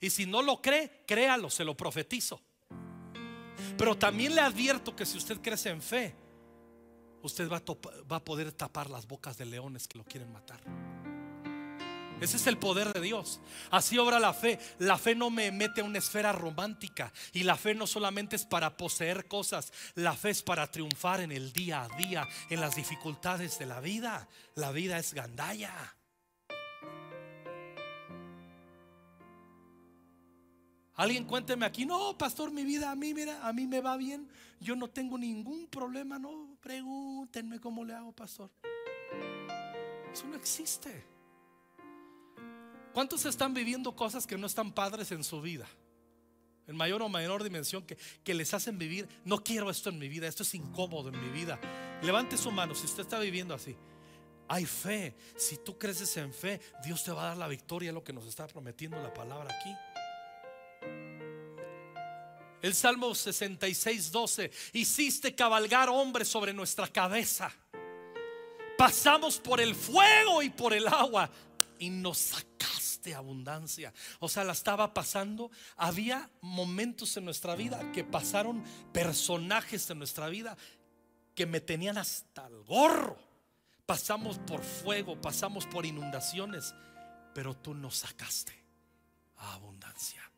Y 0.04 0.10
si 0.10 0.26
no 0.26 0.42
lo 0.42 0.62
cree, 0.62 1.06
créalo, 1.08 1.50
se 1.50 1.64
lo 1.64 1.78
profetizo. 1.78 2.42
Pero 3.78 3.98
también 3.98 4.36
le 4.36 4.42
advierto 4.42 4.94
que 4.94 5.06
si 5.06 5.18
usted 5.18 5.40
crece 5.40 5.70
en 5.70 5.82
fe, 5.82 6.14
usted 7.22 7.50
va 7.50 7.64
a, 8.18 8.20
poder 8.26 8.52
tapar 8.52 8.90
las 8.90 9.08
bocas 9.08 9.38
de 9.38 9.46
leones 9.46 9.88
que 9.88 9.98
lo 9.98 10.04
quieren 10.04 10.30
matar. 10.34 10.60
Ese 12.20 12.36
es 12.36 12.48
el 12.48 12.58
poder 12.58 12.92
de 12.92 13.00
Dios. 13.00 13.40
Así 13.72 13.98
obra 13.98 14.20
la 14.20 14.34
fe. 14.34 14.60
La 14.78 14.98
fe 14.98 15.16
no 15.16 15.30
me 15.30 15.54
mete 15.54 15.80
a 15.80 15.86
una 15.86 16.00
esfera 16.00 16.34
romántica. 16.34 17.14
Y 17.32 17.44
la 17.44 17.56
fe 17.56 17.74
no 17.74 17.88
solamente 17.88 18.36
es 18.36 18.44
para 18.44 18.76
poseer 18.76 19.30
cosas. 19.30 19.72
La 19.96 20.18
fe 20.18 20.32
es 20.32 20.44
para 20.44 20.70
triunfar 20.70 21.22
en 21.22 21.32
el 21.32 21.54
día 21.54 21.82
a 21.82 21.88
día, 21.96 22.28
en 22.50 22.60
las 22.60 22.76
dificultades 22.76 23.58
de 23.58 23.68
la 23.68 23.80
vida. 23.80 24.28
La 24.56 24.74
vida 24.74 24.98
es 24.98 25.14
gandalla. 25.14 25.96
Alguien 30.96 31.26
cuénteme 31.26 31.66
aquí, 31.66 31.86
no, 31.86 32.18
pastor, 32.18 32.52
mi 32.52 32.64
vida 32.64 32.92
a 32.92 32.96
mí, 32.96 33.14
mira, 33.14 33.48
a 33.48 33.52
mí 33.52 33.66
me 33.66 33.82
va 33.82 33.98
bien, 33.98 34.30
yo 34.60 34.76
no 34.76 34.90
tengo 34.90 35.18
ningún 35.18 35.68
problema, 35.68 36.20
no, 36.20 36.56
pregúntenme 36.62 37.60
cómo 37.60 37.84
le 37.84 37.94
hago, 37.94 38.12
pastor. 38.12 38.52
Eso 40.12 40.28
no 40.28 40.36
existe. 40.36 41.06
¿Cuántos 42.94 43.26
están 43.26 43.56
viviendo 43.56 43.96
cosas 43.96 44.28
que 44.28 44.38
no 44.38 44.46
están 44.46 44.72
padres 44.72 45.12
en 45.12 45.24
su 45.24 45.42
vida? 45.42 45.68
en 46.68 46.76
mayor 46.78 47.02
o 47.02 47.10
menor 47.10 47.44
dimensión, 47.44 47.84
que, 47.84 47.98
que 48.24 48.34
les 48.34 48.54
hacen 48.54 48.78
vivir, 48.78 49.08
no 49.26 49.44
quiero 49.44 49.70
esto 49.70 49.90
en 49.90 50.00
mi 50.00 50.08
vida, 50.08 50.28
esto 50.28 50.44
es 50.44 50.56
incómodo 50.56 51.10
en 51.10 51.20
mi 51.20 51.30
vida. 51.30 51.60
Levante 52.02 52.38
su 52.38 52.52
mano 52.52 52.74
si 52.76 52.86
usted 52.86 53.02
está 53.02 53.20
viviendo 53.20 53.54
así. 53.54 53.76
Hay 54.48 54.66
fe. 54.66 55.16
Si 55.36 55.58
tú 55.58 55.78
creces 55.78 56.16
en 56.18 56.34
fe, 56.34 56.62
Dios 56.84 57.04
te 57.04 57.12
va 57.12 57.24
a 57.24 57.28
dar 57.30 57.38
la 57.38 57.48
victoria, 57.48 57.92
lo 57.92 58.04
que 58.04 58.14
nos 58.14 58.26
está 58.28 58.48
prometiendo 58.48 59.02
la 59.02 59.14
palabra 59.14 59.54
aquí. 59.54 59.74
El 62.64 62.74
Salmo 62.74 63.14
66, 63.14 64.10
12. 64.10 64.52
Hiciste 64.72 65.36
cabalgar 65.36 65.90
hombres 65.90 66.30
sobre 66.30 66.54
nuestra 66.54 66.88
cabeza. 66.88 67.52
Pasamos 68.78 69.38
por 69.38 69.60
el 69.60 69.76
fuego 69.76 70.42
y 70.42 70.50
por 70.50 70.74
el 70.74 70.88
agua 70.88 71.30
y 71.78 71.90
nos 71.90 72.20
sacaste 72.20 73.14
abundancia. 73.14 73.94
O 74.20 74.30
sea, 74.30 74.46
la 74.46 74.54
estaba 74.54 74.94
pasando. 74.94 75.52
Había 75.76 76.30
momentos 76.40 77.18
en 77.18 77.26
nuestra 77.26 77.54
vida 77.56 77.92
que 77.92 78.06
pasaron 78.06 78.64
personajes 78.94 79.90
en 79.90 79.98
nuestra 79.98 80.30
vida 80.30 80.56
que 81.36 81.46
me 81.46 81.60
tenían 81.60 81.98
hasta 81.98 82.48
el 82.48 82.64
gorro. 82.64 83.20
Pasamos 83.86 84.40
por 84.40 84.64
fuego, 84.64 85.20
pasamos 85.20 85.66
por 85.66 85.86
inundaciones, 85.86 86.74
pero 87.36 87.58
tú 87.58 87.74
nos 87.74 87.98
sacaste 87.98 88.54
abundancia. 89.36 90.33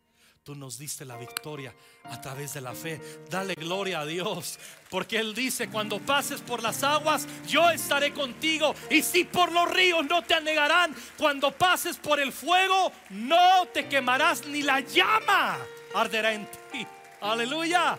Tú 0.46 0.54
nos 0.54 0.78
diste 0.78 1.06
la 1.06 1.18
victoria 1.18 1.74
a 2.04 2.22
través 2.22 2.54
de 2.54 2.62
la 2.62 2.76
fe. 2.76 3.02
Dale 3.32 3.56
gloria 3.56 4.02
a 4.02 4.06
Dios. 4.06 4.60
Porque 4.92 5.18
Él 5.18 5.34
dice, 5.34 5.72
cuando 5.72 6.00
pases 6.00 6.40
por 6.42 6.62
las 6.62 6.84
aguas, 6.84 7.28
yo 7.48 7.68
estaré 7.72 8.14
contigo. 8.14 8.76
Y 8.92 9.02
si 9.02 9.24
por 9.24 9.52
los 9.52 9.68
ríos 9.74 10.06
no 10.06 10.22
te 10.22 10.36
anegarán, 10.36 10.96
cuando 11.18 11.52
pases 11.52 11.98
por 11.98 12.20
el 12.20 12.32
fuego, 12.32 12.92
no 13.10 13.66
te 13.74 13.90
quemarás 13.90 14.46
ni 14.46 14.62
la 14.62 14.82
llama 14.82 15.58
arderá 15.96 16.32
en 16.32 16.48
ti. 16.72 16.86
Aleluya. 17.22 17.98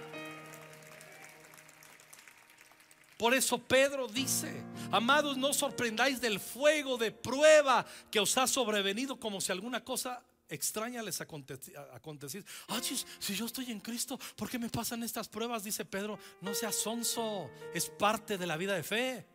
Por 3.18 3.34
eso 3.34 3.58
Pedro 3.58 4.06
dice, 4.06 4.62
amados, 4.92 5.36
no 5.36 5.52
sorprendáis 5.52 6.20
del 6.20 6.38
fuego 6.38 6.96
de 6.96 7.10
prueba 7.10 7.84
que 8.08 8.20
os 8.20 8.38
ha 8.38 8.46
sobrevenido 8.46 9.18
como 9.18 9.40
si 9.40 9.50
alguna 9.50 9.82
cosa 9.82 10.22
extraña 10.48 11.02
les 11.02 11.20
acontecer. 11.20 12.44
Ah, 12.68 12.80
si 12.80 13.34
yo 13.34 13.46
estoy 13.46 13.70
en 13.70 13.80
Cristo, 13.80 14.18
¿por 14.36 14.48
qué 14.48 14.58
me 14.58 14.68
pasan 14.68 15.02
estas 15.02 15.28
pruebas? 15.28 15.64
Dice 15.64 15.84
Pedro, 15.84 16.18
no 16.40 16.54
seas 16.54 16.74
sonso, 16.74 17.50
es 17.74 17.88
parte 17.88 18.38
de 18.38 18.46
la 18.46 18.56
vida 18.56 18.74
de 18.74 18.82
fe. 18.82 19.26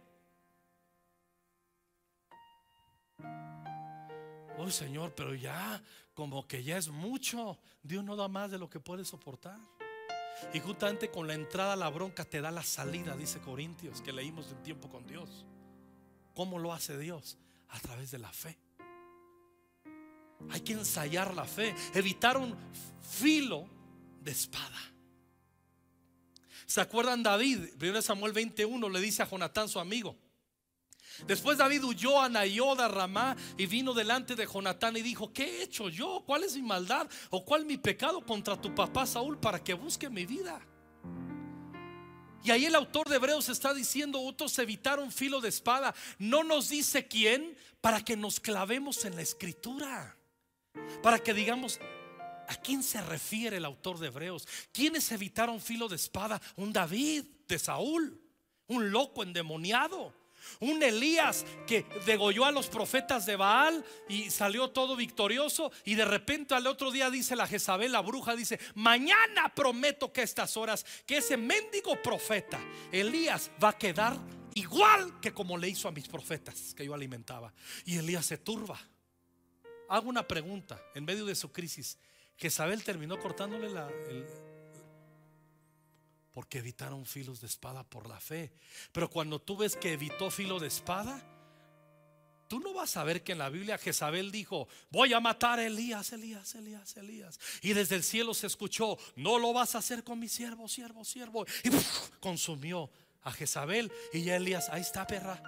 Oh 4.58 4.70
Señor, 4.70 5.16
pero 5.16 5.34
ya, 5.34 5.82
como 6.14 6.48
que 6.48 6.64
ya 6.64 6.78
es 6.78 6.90
mucho. 6.90 7.60
Dios 7.82 8.04
no 8.04 8.16
da 8.16 8.28
más 8.28 8.52
de 8.52 8.60
lo 8.60 8.70
que 8.70 8.80
puede 8.80 9.04
soportar. 9.06 9.60
Y 10.54 10.60
justamente 10.60 11.10
con 11.10 11.28
la 11.28 11.34
entrada 11.34 11.74
a 11.74 11.76
la 11.76 11.90
bronca 11.90 12.26
te 12.26 12.42
da 12.42 12.52
la 12.52 12.64
salida, 12.64 13.16
dice 13.16 13.40
Corintios, 13.40 14.02
que 14.02 14.12
leímos 14.12 14.52
en 14.52 14.64
tiempo 14.64 14.90
con 14.90 15.06
Dios. 15.06 15.46
¿Cómo 16.36 16.60
lo 16.60 16.74
hace 16.74 16.98
Dios? 16.98 17.38
A 17.70 17.80
través 17.80 18.12
de 18.12 18.20
la 18.20 18.32
fe. 18.32 18.58
Hay 20.50 20.62
que 20.62 20.74
ensayar 20.74 21.34
la 21.34 21.46
fe, 21.46 21.74
evitar 21.94 22.38
un 22.38 22.56
filo 23.02 23.70
de 24.22 24.32
espada. 24.32 24.80
¿Se 26.66 26.80
acuerdan 26.80 27.22
David? 27.22 27.70
1 27.82 28.02
Samuel 28.02 28.34
21 28.34 28.90
le 28.90 29.02
dice 29.02 29.24
a 29.24 29.30
Jonatán 29.30 29.68
su 29.68 29.80
amigo. 29.80 30.18
Después 31.28 31.58
David 31.58 31.84
huyó 31.84 32.22
a 32.22 32.30
Nayoda 32.30 32.88
Ramá 32.88 33.36
y 33.58 33.66
vino 33.66 33.94
delante 33.94 34.36
de 34.36 34.48
Jonatán 34.48 34.96
y 34.98 35.02
dijo, 35.02 35.34
¿qué 35.34 35.44
he 35.44 35.64
hecho 35.64 35.90
yo? 35.90 36.24
¿Cuál 36.26 36.44
es 36.44 36.56
mi 36.56 36.62
maldad 36.62 37.08
o 37.30 37.44
cuál 37.44 37.66
mi 37.66 37.78
pecado 37.78 38.26
contra 38.26 38.60
tu 38.60 38.74
papá 38.74 39.06
Saúl 39.06 39.38
para 39.38 39.64
que 39.64 39.74
busque 39.74 40.10
mi 40.10 40.26
vida? 40.26 40.66
Y 42.44 42.50
ahí 42.50 42.66
el 42.66 42.76
autor 42.76 43.08
de 43.08 43.18
Hebreos 43.18 43.50
está 43.50 43.74
diciendo, 43.74 44.20
otros 44.22 44.58
evitaron 44.58 45.12
filo 45.12 45.42
de 45.42 45.50
espada. 45.50 45.94
No 46.18 46.44
nos 46.44 46.70
dice 46.70 47.08
quién 47.08 47.56
para 47.82 48.04
que 48.04 48.18
nos 48.18 48.40
clavemos 48.40 49.06
en 49.06 49.16
la 49.16 49.22
escritura. 49.22 50.18
Para 51.02 51.20
que 51.20 51.34
digamos, 51.34 51.80
¿a 52.48 52.56
quién 52.56 52.84
se 52.84 53.02
refiere 53.02 53.58
el 53.58 53.66
autor 53.66 54.00
de 54.00 54.08
Hebreos? 54.08 54.48
¿Quiénes 54.72 55.12
evitaron 55.12 55.60
filo 55.60 55.88
de 55.88 55.96
espada? 55.96 56.42
Un 56.58 56.74
David 56.74 57.26
de 57.48 57.60
Saúl, 57.60 58.20
un 58.68 58.92
loco 58.92 59.24
endemoniado. 59.24 60.14
Un 60.60 60.82
Elías 60.82 61.46
que 61.68 61.86
degolló 62.06 62.46
a 62.46 62.52
los 62.52 62.68
profetas 62.68 63.26
de 63.26 63.36
Baal 63.36 63.86
y 64.10 64.32
salió 64.32 64.72
todo 64.72 64.96
victorioso 64.96 65.72
y 65.86 65.96
de 65.96 66.04
repente 66.04 66.56
al 66.56 66.66
otro 66.66 66.92
día 66.92 67.12
dice 67.12 67.36
la 67.36 67.48
Jezabel, 67.48 67.92
la 67.92 68.02
bruja, 68.02 68.36
dice, 68.36 68.60
mañana 68.74 69.54
prometo 69.54 70.12
que 70.12 70.24
estas 70.24 70.58
horas, 70.58 70.86
que 71.06 71.18
ese 71.18 71.38
mendigo 71.38 72.02
profeta, 72.02 72.60
Elías, 72.92 73.52
va 73.64 73.70
a 73.70 73.78
quedar 73.78 74.18
igual 74.56 75.20
que 75.20 75.32
como 75.32 75.58
le 75.58 75.70
hizo 75.70 75.88
a 75.88 75.92
mis 75.92 76.08
profetas 76.08 76.74
que 76.74 76.86
yo 76.86 76.94
alimentaba. 76.94 77.54
Y 77.86 77.98
Elías 77.98 78.26
se 78.26 78.40
turba 78.40 78.80
hago 79.92 80.10
una 80.10 80.26
pregunta 80.26 80.82
en 80.96 81.04
medio 81.04 81.26
de 81.26 81.36
su 81.36 81.52
crisis. 81.52 81.98
Jezabel 82.38 82.84
terminó 82.84 83.20
cortándole 83.20 83.70
la... 83.70 83.90
porque 86.32 86.60
evitaron 86.60 87.06
filos 87.06 87.42
de 87.42 87.48
espada 87.48 87.84
por 87.84 88.08
la 88.08 88.20
fe. 88.20 88.54
Pero 88.94 89.10
cuando 89.10 89.40
tú 89.40 89.58
ves 89.58 89.76
que 89.76 89.92
evitó 89.92 90.32
filo 90.32 90.60
de 90.60 90.68
espada, 90.68 91.22
tú 92.48 92.62
no 92.62 92.74
vas 92.74 92.96
a 92.96 93.04
ver 93.04 93.22
que 93.22 93.34
en 93.34 93.40
la 93.40 93.50
Biblia 93.50 93.78
Jezabel 93.78 94.32
dijo, 94.32 94.70
voy 94.90 95.12
a 95.14 95.20
matar 95.20 95.60
a 95.60 95.66
Elías, 95.66 96.14
Elías, 96.14 96.56
Elías, 96.56 96.96
Elías. 96.96 97.38
Y 97.62 97.74
desde 97.74 97.96
el 97.96 98.04
cielo 98.04 98.34
se 98.34 98.48
escuchó, 98.48 98.98
no 99.18 99.40
lo 99.40 99.52
vas 99.52 99.76
a 99.76 99.80
hacer 99.80 100.06
con 100.06 100.20
mi 100.20 100.30
siervo, 100.30 100.70
siervo, 100.70 101.04
siervo. 101.04 101.46
Y 101.66 101.70
consumió 102.22 102.90
a 103.24 103.32
Jezabel. 103.34 103.92
Y 104.14 104.24
ya 104.24 104.38
Elías, 104.38 104.70
ahí 104.70 104.82
está 104.82 105.06
perra. 105.06 105.44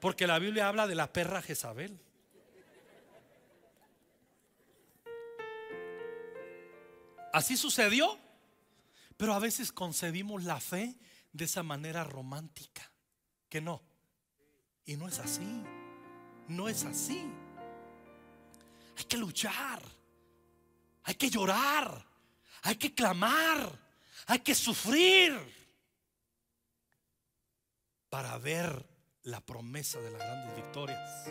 Porque 0.00 0.26
la 0.26 0.38
Biblia 0.38 0.68
habla 0.68 0.86
de 0.86 0.94
la 0.94 1.12
perra 1.12 1.42
Jezabel. 1.42 2.00
Así 7.32 7.56
sucedió. 7.56 8.18
Pero 9.16 9.34
a 9.34 9.38
veces 9.38 9.70
concebimos 9.70 10.44
la 10.44 10.58
fe 10.60 10.96
de 11.32 11.44
esa 11.44 11.62
manera 11.62 12.04
romántica. 12.04 12.90
Que 13.48 13.60
no. 13.60 13.82
Y 14.86 14.96
no 14.96 15.08
es 15.08 15.18
así. 15.18 15.62
No 16.48 16.68
es 16.68 16.84
así. 16.84 17.30
Hay 18.96 19.04
que 19.04 19.18
luchar. 19.18 19.82
Hay 21.04 21.14
que 21.14 21.28
llorar. 21.28 22.06
Hay 22.62 22.76
que 22.76 22.94
clamar. 22.94 23.70
Hay 24.26 24.38
que 24.38 24.54
sufrir. 24.54 25.38
Para 28.08 28.38
ver 28.38 28.86
la 29.24 29.40
promesa 29.40 30.00
de 30.00 30.10
las 30.10 30.20
grandes 30.20 30.56
victorias. 30.56 31.26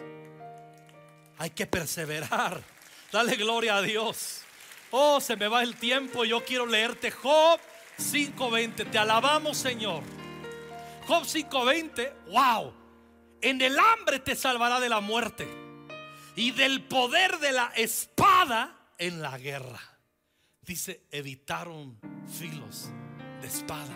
Hay 1.39 1.49
que 1.49 1.65
perseverar. 1.65 2.63
Dale 3.11 3.35
gloria 3.35 3.77
a 3.77 3.81
Dios. 3.81 4.43
Oh, 4.91 5.19
se 5.19 5.35
me 5.35 5.47
va 5.47 5.63
el 5.63 5.75
tiempo. 5.75 6.25
Yo 6.25 6.43
quiero 6.43 6.65
leerte 6.65 7.11
Job 7.11 7.59
5:20. 7.97 8.85
Te 8.85 8.97
alabamos, 8.97 9.57
Señor. 9.57 10.03
Job 11.07 11.25
5:20. 11.25 12.13
Wow. 12.27 12.73
En 13.41 13.61
el 13.61 13.77
hambre 13.77 14.19
te 14.19 14.35
salvará 14.35 14.79
de 14.79 14.89
la 14.89 14.99
muerte 14.99 15.47
y 16.35 16.51
del 16.51 16.83
poder 16.83 17.39
de 17.39 17.51
la 17.51 17.71
espada 17.75 18.93
en 18.97 19.21
la 19.21 19.37
guerra. 19.37 19.79
Dice, 20.61 21.05
evitaron 21.11 21.99
filos 22.27 22.89
de 23.41 23.47
espada. 23.47 23.95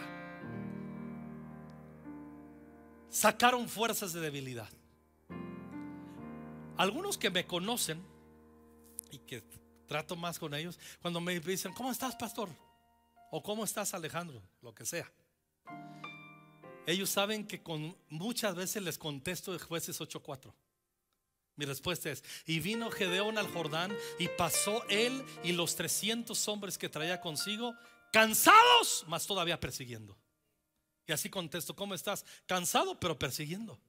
Sacaron 3.09 3.67
fuerzas 3.67 4.13
de 4.13 4.21
debilidad. 4.21 4.69
Algunos 6.77 7.17
que 7.17 7.29
me 7.29 7.45
conocen 7.45 8.03
y 9.11 9.19
que 9.19 9.43
trato 9.93 10.15
más 10.15 10.39
con 10.39 10.55
ellos 10.55 10.79
cuando 11.03 11.21
me 11.21 11.39
dicen, 11.39 11.71
¿cómo 11.71 11.91
estás, 11.91 12.15
pastor? 12.15 12.49
O 13.29 13.43
¿cómo 13.43 13.63
estás, 13.63 13.93
Alejandro? 13.93 14.41
Lo 14.63 14.73
que 14.73 14.87
sea. 14.87 15.11
Ellos 16.87 17.11
saben 17.11 17.45
que 17.45 17.61
con 17.61 17.95
muchas 18.09 18.55
veces 18.55 18.81
les 18.81 18.97
contesto 18.97 19.53
de 19.53 19.59
jueces 19.59 20.01
8:4. 20.01 20.51
Mi 21.57 21.65
respuesta 21.65 22.09
es, 22.09 22.23
y 22.47 22.59
vino 22.59 22.89
Gedeón 22.89 23.37
al 23.37 23.47
Jordán 23.53 23.95
y 24.17 24.29
pasó 24.29 24.83
él 24.89 25.23
y 25.43 25.51
los 25.51 25.75
300 25.75 26.47
hombres 26.47 26.79
que 26.79 26.89
traía 26.89 27.21
consigo, 27.21 27.75
cansados, 28.11 29.05
mas 29.07 29.27
todavía 29.27 29.59
persiguiendo. 29.59 30.17
Y 31.05 31.11
así 31.11 31.29
contesto, 31.29 31.75
¿cómo 31.75 31.93
estás? 31.93 32.25
Cansado, 32.47 32.99
pero 32.99 33.19
persiguiendo. 33.19 33.79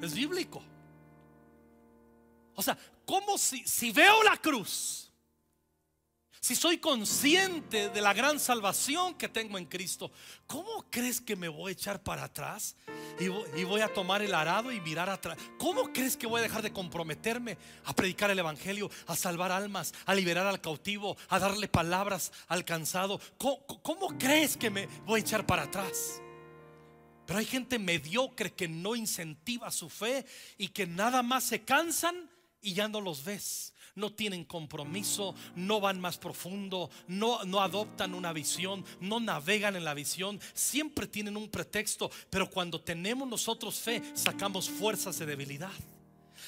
Es 0.00 0.14
bíblico. 0.14 0.64
O 2.54 2.62
sea, 2.62 2.76
como 3.04 3.38
si, 3.38 3.66
si 3.66 3.90
veo 3.90 4.22
la 4.22 4.36
cruz, 4.36 5.10
si 6.42 6.56
soy 6.56 6.78
consciente 6.78 7.90
de 7.90 8.00
la 8.00 8.14
gran 8.14 8.40
salvación 8.40 9.14
que 9.14 9.28
tengo 9.28 9.58
en 9.58 9.66
Cristo, 9.66 10.10
¿cómo 10.46 10.86
crees 10.88 11.20
que 11.20 11.36
me 11.36 11.48
voy 11.48 11.68
a 11.68 11.72
echar 11.72 12.02
para 12.02 12.24
atrás? 12.24 12.76
Y 13.18 13.28
voy, 13.64 13.82
a 13.82 13.92
tomar 13.92 14.22
el 14.22 14.34
arado 14.34 14.72
y 14.72 14.80
mirar 14.80 15.10
atrás. 15.10 15.36
¿Cómo 15.58 15.92
crees 15.92 16.16
que 16.16 16.26
voy 16.26 16.40
a 16.40 16.42
dejar 16.42 16.62
de 16.62 16.72
comprometerme 16.72 17.58
a 17.84 17.94
predicar 17.94 18.30
el 18.30 18.38
Evangelio, 18.38 18.90
a 19.06 19.16
salvar 19.16 19.52
almas, 19.52 19.92
a 20.06 20.14
liberar 20.14 20.46
al 20.46 20.62
cautivo, 20.62 21.18
a 21.28 21.38
darle 21.38 21.68
palabras 21.68 22.32
al 22.48 22.64
cansado? 22.64 23.20
cómo 23.36 24.18
crees 24.18 24.56
que 24.56 24.70
me 24.70 24.86
voy 25.04 25.20
a 25.20 25.22
echar 25.22 25.46
para 25.46 25.64
atrás? 25.64 26.22
Pero 27.26 27.38
hay 27.38 27.44
gente 27.44 27.78
mediocre 27.78 28.54
que 28.54 28.66
no 28.66 28.96
incentiva 28.96 29.70
su 29.70 29.90
fe 29.90 30.24
y 30.56 30.68
que 30.68 30.86
nada 30.86 31.22
más 31.22 31.44
se 31.44 31.62
cansan 31.62 32.30
y 32.62 32.74
ya 32.74 32.88
no 32.88 33.00
los 33.00 33.24
ves 33.24 33.74
no 33.94 34.12
tienen 34.12 34.44
compromiso, 34.44 35.34
no 35.56 35.80
van 35.80 36.00
más 36.00 36.18
profundo, 36.18 36.90
no, 37.08 37.44
no 37.44 37.60
adoptan 37.60 38.14
una 38.14 38.32
visión, 38.32 38.84
no 39.00 39.20
navegan 39.20 39.76
en 39.76 39.84
la 39.84 39.94
visión, 39.94 40.40
siempre 40.54 41.06
tienen 41.06 41.36
un 41.36 41.48
pretexto, 41.48 42.10
pero 42.30 42.50
cuando 42.50 42.80
tenemos 42.80 43.28
nosotros 43.28 43.76
fe, 43.76 44.02
sacamos 44.14 44.68
fuerzas 44.68 45.18
de 45.18 45.26
debilidad. 45.26 45.72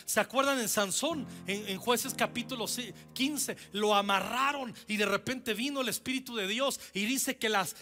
¿Se 0.05 0.21
acuerdan 0.21 0.59
en 0.59 0.69
Sansón, 0.69 1.27
en, 1.47 1.79
jueces 1.79 2.15
capítulo 2.15 2.67
15? 3.13 3.57
Lo 3.73 3.95
amarraron 3.95 4.75
y 4.87 4.97
de 4.97 5.07
repente 5.07 5.55
vino 5.55 5.81
el 5.81 5.89
Espíritu 5.89 6.37
de 6.37 6.47
Dios 6.47 6.81
y 6.93 7.05
dice 7.05 7.37
que 7.39 7.49
las, 7.49 7.77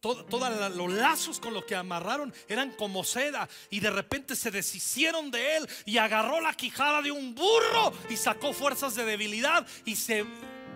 todos 0.00 0.76
los 0.76 0.92
lazos 0.92 1.40
con 1.40 1.54
los 1.54 1.64
que 1.64 1.74
amarraron 1.74 2.32
eran 2.48 2.72
como 2.72 3.04
seda 3.04 3.48
y 3.70 3.80
de 3.80 3.90
repente 3.90 4.36
se 4.36 4.50
deshicieron 4.50 5.30
de 5.30 5.56
él 5.56 5.68
y 5.84 5.98
agarró 5.98 6.40
la 6.40 6.54
quijada 6.54 7.02
de 7.02 7.10
un 7.10 7.34
burro 7.34 7.92
y 8.08 8.16
sacó 8.16 8.52
fuerzas 8.52 8.94
de 8.94 9.04
debilidad 9.04 9.66
y 9.84 9.96
se 9.96 10.24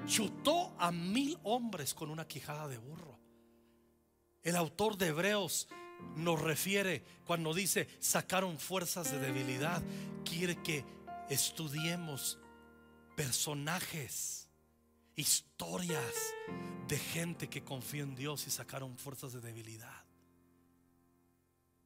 chutó 0.06 0.74
a 0.78 0.90
mil 0.90 1.38
hombres 1.42 1.94
con 1.94 2.10
una 2.10 2.26
quijada 2.26 2.68
de 2.68 2.78
burro. 2.78 3.18
El 4.42 4.56
autor 4.56 4.96
de 4.96 5.08
Hebreos 5.08 5.68
nos 6.16 6.40
refiere 6.40 7.02
cuando 7.26 7.54
dice 7.54 7.88
sacaron 7.98 8.58
fuerzas 8.58 9.10
de 9.12 9.18
debilidad. 9.18 9.82
Quiere 10.24 10.62
que 10.62 10.84
estudiemos 11.28 12.38
personajes, 13.16 14.48
historias 15.16 16.14
de 16.88 16.98
gente 16.98 17.48
que 17.48 17.62
confió 17.62 18.02
en 18.02 18.14
Dios 18.14 18.46
y 18.46 18.50
sacaron 18.50 18.96
fuerzas 18.98 19.32
de 19.32 19.40
debilidad. 19.40 20.04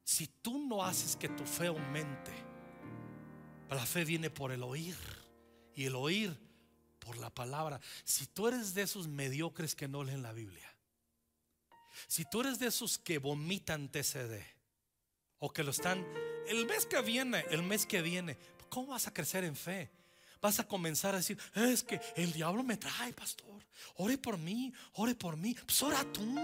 Si 0.03 0.27
tú 0.27 0.67
no 0.67 0.83
haces 0.83 1.15
que 1.15 1.29
tu 1.29 1.45
fe 1.45 1.67
aumente, 1.67 2.31
la 3.69 3.85
fe 3.85 4.05
viene 4.05 4.29
por 4.29 4.51
el 4.51 4.63
oír 4.63 4.95
y 5.75 5.85
el 5.85 5.95
oír 5.95 6.37
por 6.99 7.17
la 7.17 7.29
palabra. 7.29 7.79
Si 8.03 8.25
tú 8.27 8.47
eres 8.47 8.73
de 8.73 8.83
esos 8.83 9.07
mediocres 9.07 9.75
que 9.75 9.87
no 9.87 10.03
leen 10.03 10.23
la 10.23 10.31
Biblia, 10.31 10.74
si 12.07 12.25
tú 12.25 12.41
eres 12.41 12.59
de 12.59 12.67
esos 12.67 12.97
que 12.97 13.17
vomitan 13.17 13.89
TCD 13.89 14.41
o 15.39 15.51
que 15.51 15.63
lo 15.63 15.71
están 15.71 16.05
el 16.47 16.65
mes 16.65 16.85
que 16.85 17.01
viene, 17.01 17.45
el 17.49 17.63
mes 17.63 17.85
que 17.85 18.01
viene, 18.01 18.37
¿cómo 18.69 18.87
vas 18.87 19.07
a 19.07 19.13
crecer 19.13 19.43
en 19.43 19.55
fe? 19.55 19.89
Vas 20.41 20.59
a 20.59 20.67
comenzar 20.67 21.15
a 21.15 21.17
decir, 21.17 21.39
es 21.55 21.83
que 21.83 21.99
el 22.15 22.31
diablo 22.31 22.61
me 22.61 22.77
trae, 22.77 23.13
pastor. 23.13 23.65
Ore 23.95 24.17
por 24.17 24.37
mí, 24.37 24.71
ore 24.93 25.15
por 25.15 25.37
mí. 25.37 25.55
Pues 25.65 25.81
ora 25.81 26.03
tú, 26.11 26.35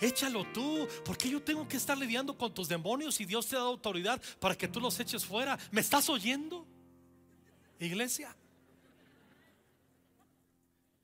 échalo 0.00 0.44
tú. 0.52 0.88
Porque 1.04 1.28
yo 1.28 1.40
tengo 1.42 1.68
que 1.68 1.76
estar 1.76 1.96
lidiando 1.96 2.36
con 2.36 2.52
tus 2.52 2.68
demonios 2.68 3.20
y 3.20 3.24
Dios 3.24 3.46
te 3.46 3.56
dado 3.56 3.68
autoridad 3.68 4.20
para 4.40 4.56
que 4.56 4.66
tú 4.66 4.80
los 4.80 4.98
eches 4.98 5.24
fuera. 5.24 5.58
¿Me 5.70 5.80
estás 5.80 6.08
oyendo, 6.08 6.66
iglesia? 7.78 8.34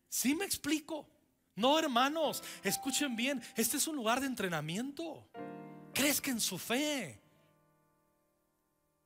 ¿Sí 0.09 0.35
me 0.35 0.45
explico? 0.45 1.07
No, 1.55 1.79
hermanos, 1.79 2.43
escuchen 2.63 3.15
bien, 3.15 3.43
este 3.57 3.77
es 3.77 3.87
un 3.87 3.97
lugar 3.97 4.21
de 4.21 4.27
entrenamiento. 4.27 5.29
Crezca 5.93 6.31
en 6.31 6.41
su 6.41 6.59
fe. 6.59 7.21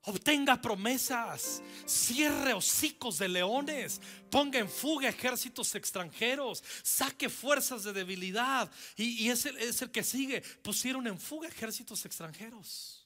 Obtenga 0.08 0.62
promesas, 0.62 1.60
cierre 1.84 2.54
hocicos 2.54 3.18
de 3.18 3.28
leones, 3.28 4.00
ponga 4.30 4.60
en 4.60 4.68
fuga 4.68 5.08
ejércitos 5.08 5.74
extranjeros, 5.74 6.62
saque 6.84 7.28
fuerzas 7.28 7.82
de 7.82 7.92
debilidad. 7.92 8.70
Y, 8.96 9.28
es, 9.28 9.46
el, 9.46 9.56
es 9.56 9.82
el 9.82 9.90
que 9.90 10.04
sigue, 10.04 10.42
pusieron 10.62 11.08
en 11.08 11.18
fuga 11.18 11.48
ejércitos 11.48 12.04
extranjeros. 12.06 13.04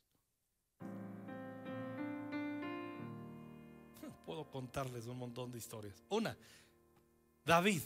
Puedo 4.26 4.50
contarles 4.50 5.06
un 5.06 5.16
montón 5.16 5.50
de 5.50 5.56
historias. 5.56 5.94
Una, 6.10 6.36
David 7.46 7.80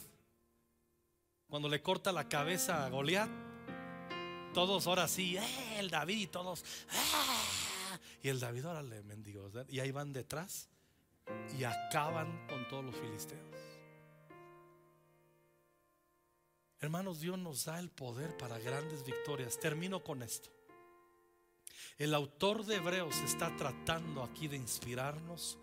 cuando 1.55 1.68
le 1.68 1.80
corta 1.80 2.11
la 2.11 2.28
cabeza 2.28 2.84
a 2.84 2.88
Goliat, 2.90 3.30
todos 4.52 4.88
ahora 4.88 5.07
sí, 5.07 5.36
eh, 5.36 5.78
el 5.78 5.88
David 5.88 6.30
todos, 6.30 6.64
ah". 6.90 7.96
y 8.24 8.28
el 8.28 8.40
David 8.40 8.64
ahora 8.64 8.82
le 8.82 9.05
mendigó, 9.05 9.48
y 9.68 9.78
ahí 9.78 9.92
van 9.92 10.12
detrás 10.12 10.68
y 11.57 11.62
acaban 11.62 12.48
con 12.48 12.66
todos 12.66 12.84
los 12.84 12.96
filisteos. 12.96 13.40
Hermanos, 16.80 17.20
Dios 17.20 17.38
nos 17.38 17.66
da 17.66 17.78
el 17.78 17.88
poder 17.88 18.36
para 18.36 18.59
grandes 18.59 19.05
victorias. 19.05 19.57
Termino 19.61 20.02
con 20.02 20.24
esto. 20.24 20.50
El 21.98 22.14
autor 22.14 22.64
de 22.64 22.78
Hebreos 22.78 23.16
está 23.18 23.55
tratando 23.55 24.24
aquí 24.24 24.48
de 24.48 24.57
inspirarnos 24.57 25.57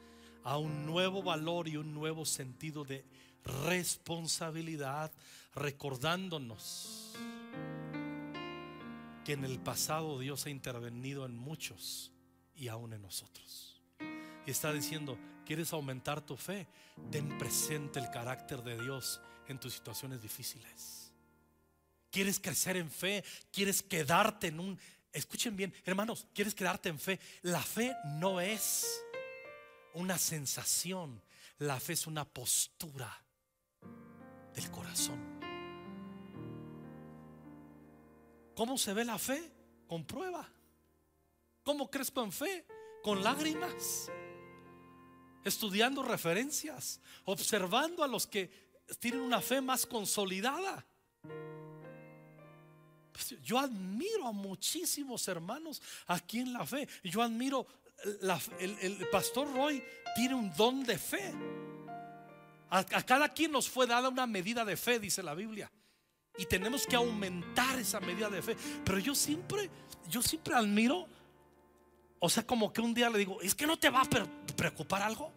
a 0.46 0.58
un 0.58 0.86
nuevo 0.86 1.22
valor 1.22 1.68
y 1.68 1.76
un 1.76 1.94
nuevo 1.94 2.26
sentido 2.26 2.86
de 2.86 3.04
responsabilidad 3.44 5.12
recordándonos 5.54 7.14
que 9.24 9.34
en 9.34 9.46
el 9.46 9.60
pasado 9.60 10.20
Dios 10.20 10.46
ha 10.46 10.50
intervenido 10.50 11.26
en 11.26 11.36
muchos 11.36 12.12
y 12.56 12.68
aún 12.68 12.94
en 12.94 13.02
nosotros. 13.02 13.82
Y 14.46 14.52
está 14.52 14.74
diciendo, 14.74 15.18
¿quieres 15.46 15.74
aumentar 15.74 16.22
tu 16.22 16.36
fe? 16.36 16.68
Ten 17.12 17.38
presente 17.38 18.00
el 18.00 18.10
carácter 18.10 18.64
de 18.64 18.82
Dios 18.82 19.22
en 19.48 19.60
tus 19.60 19.74
situaciones 19.74 20.22
difíciles. 20.22 21.14
¿Quieres 22.10 22.40
crecer 22.40 22.78
en 22.78 22.90
fe? 22.90 23.24
¿Quieres 23.52 23.84
quedarte 23.84 24.48
en 24.48 24.60
un... 24.60 24.80
Escuchen 25.14 25.56
bien, 25.56 25.74
hermanos, 25.86 26.28
¿quieres 26.34 26.56
quedarte 26.56 26.90
en 26.90 27.00
fe? 27.00 27.20
La 27.42 27.62
fe 27.62 27.94
no 28.06 28.40
es 28.40 29.02
una 29.94 30.18
sensación, 30.18 31.22
la 31.58 31.80
fe 31.80 31.94
es 31.94 32.08
una 32.08 32.26
postura 32.26 33.22
del 34.54 34.72
corazón. 34.72 35.31
¿Cómo 38.56 38.78
se 38.78 38.94
ve 38.94 39.06
la 39.06 39.18
fe? 39.18 39.52
Con 39.88 40.06
prueba. 40.06 40.48
¿Cómo 41.64 41.90
crezco 41.90 42.24
en 42.24 42.32
fe? 42.32 42.66
Con 43.04 43.24
lágrimas. 43.24 44.12
Estudiando 45.44 46.04
referencias. 46.04 47.00
Observando 47.26 48.04
a 48.04 48.08
los 48.08 48.28
que 48.28 48.52
tienen 49.00 49.22
una 49.22 49.42
fe 49.42 49.62
más 49.62 49.86
consolidada. 49.86 50.86
Pues, 53.12 53.42
yo 53.42 53.60
admiro 53.60 54.28
a 54.28 54.32
muchísimos 54.32 55.28
hermanos 55.28 55.82
aquí 56.08 56.40
en 56.40 56.54
la 56.54 56.66
fe. 56.66 56.88
Yo 57.04 57.22
admiro, 57.22 57.66
el, 58.60 58.78
el, 58.80 59.10
pastor 59.10 59.54
Roy 59.54 59.84
tiene 60.16 60.36
un 60.36 60.54
don 60.56 60.84
de 60.84 60.98
fe. 60.98 61.34
a 62.70 63.04
cada 63.04 63.30
quien 63.30 63.52
nos 63.52 63.70
fue 63.70 63.86
dada 63.86 64.10
una 64.10 64.28
medida 64.28 64.66
de 64.66 64.78
fe, 64.78 65.00
dice 65.00 65.24
la 65.24 65.36
Biblia. 65.36 65.72
Y 66.38 66.46
tenemos 66.46 66.88
que 66.88 66.96
aumentar 66.96 67.78
esa 67.80 68.00
medida 68.00 68.30
de 68.30 68.42
fe. 68.42 68.56
Pero 68.84 69.00
yo 69.00 69.14
siempre, 69.14 69.70
yo 70.10 70.22
siempre 70.22 70.56
admiro, 70.56 71.08
o 72.20 72.30
sea, 72.30 72.46
como 72.46 72.72
que 72.72 72.82
un 72.82 72.94
día 72.94 73.10
le 73.10 73.20
digo, 73.20 73.42
es 73.42 73.56
que 73.56 73.68
no 73.68 73.78
te 73.78 73.90
va 73.90 74.02
a 74.02 74.56
preocupar 74.56 75.02
algo. 75.02 75.32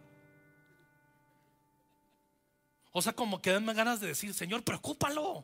O 2.91 3.01
sea, 3.01 3.13
como 3.13 3.41
que 3.41 3.51
denme 3.51 3.73
ganas 3.73 3.99
de 3.99 4.07
decir, 4.07 4.33
Señor, 4.33 4.63
preocúpalo. 4.63 5.43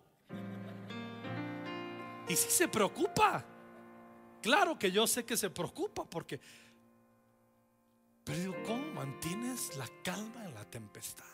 Y 2.29 2.35
si 2.35 2.49
se 2.49 2.67
preocupa. 2.67 3.45
Claro 4.41 4.79
que 4.79 4.91
yo 4.91 5.05
sé 5.05 5.25
que 5.25 5.35
se 5.35 5.49
preocupa 5.49 6.05
porque... 6.05 6.39
Pero 8.23 8.39
digo, 8.39 8.55
¿cómo 8.65 8.85
mantienes 8.93 9.75
la 9.75 9.87
calma 10.03 10.45
en 10.45 10.53
la 10.53 10.63
tempestad? 10.63 11.25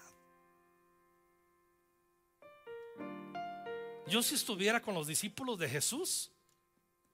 Yo 4.09 4.23
si 4.23 4.35
estuviera 4.35 4.81
con 4.81 4.93
los 4.93 5.07
discípulos 5.07 5.59
de 5.59 5.69
Jesús, 5.69 6.31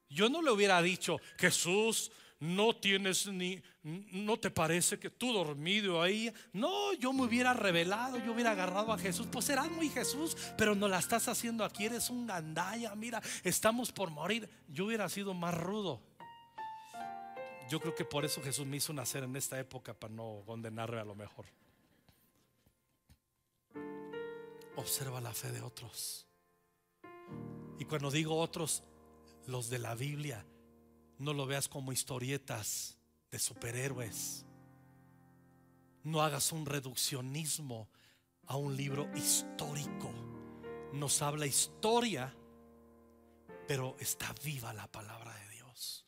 yo 0.10 0.30
no 0.30 0.42
le 0.42 0.52
hubiera 0.52 0.82
dicho, 0.82 1.20
Jesús, 1.38 2.12
no 2.40 2.76
tienes 2.76 3.28
ni, 3.28 3.62
no 3.84 4.38
te 4.38 4.52
parece 4.52 5.00
que 5.00 5.10
tú 5.10 5.32
dormido 5.34 6.02
ahí. 6.02 6.32
No, 6.52 6.94
yo 6.94 7.14
me 7.14 7.24
hubiera 7.24 7.54
revelado, 7.54 8.20
yo 8.20 8.34
hubiera 8.34 8.52
agarrado 8.52 8.92
a 8.92 8.98
Jesús. 8.98 9.28
Pues 9.32 9.46
serás 9.46 9.72
muy 9.72 9.90
Jesús, 9.90 10.36
pero 10.58 10.76
no 10.76 10.88
la 10.88 11.00
estás 11.00 11.28
haciendo 11.28 11.64
aquí, 11.64 11.86
eres 11.86 12.10
un 12.10 12.28
gandaya. 12.28 12.94
Mira, 12.96 13.22
estamos 13.44 13.92
por 13.92 14.10
morir. 14.10 14.50
Yo 14.68 14.86
hubiera 14.86 15.08
sido 15.10 15.34
más 15.34 15.54
rudo. 15.56 16.02
Yo 17.70 17.80
creo 17.80 17.96
que 17.96 18.06
por 18.06 18.26
eso 18.26 18.42
Jesús 18.44 18.66
me 18.66 18.78
hizo 18.78 18.92
nacer 18.92 19.24
en 19.24 19.36
esta 19.36 19.58
época 19.58 19.94
para 19.94 20.14
no 20.14 20.44
condenarme 20.46 21.00
a 21.00 21.06
lo 21.06 21.16
mejor. 21.16 21.46
observa 24.76 25.22
la 25.22 25.34
fe 25.34 25.52
de 25.52 25.62
otros. 25.62 26.26
Y 27.80 27.86
cuando 27.86 28.12
digo 28.12 28.38
otros, 28.38 28.84
los 29.48 29.70
de 29.70 29.80
la 29.80 29.96
Biblia, 29.96 30.46
no 31.18 31.34
lo 31.34 31.46
veas 31.46 31.68
como 31.68 31.92
historietas 31.92 32.98
de 33.32 33.40
superhéroes. 33.40 34.46
No 36.04 36.22
hagas 36.22 36.52
un 36.52 36.66
reduccionismo 36.66 37.90
a 38.48 38.58
un 38.58 38.76
libro 38.76 39.10
histórico. 39.16 40.12
Nos 40.94 41.22
habla 41.22 41.46
historia, 41.46 42.36
pero 43.68 43.96
está 44.00 44.34
viva 44.44 44.74
la 44.74 44.92
palabra 44.92 45.34
de 45.34 45.50
Dios. 45.50 46.06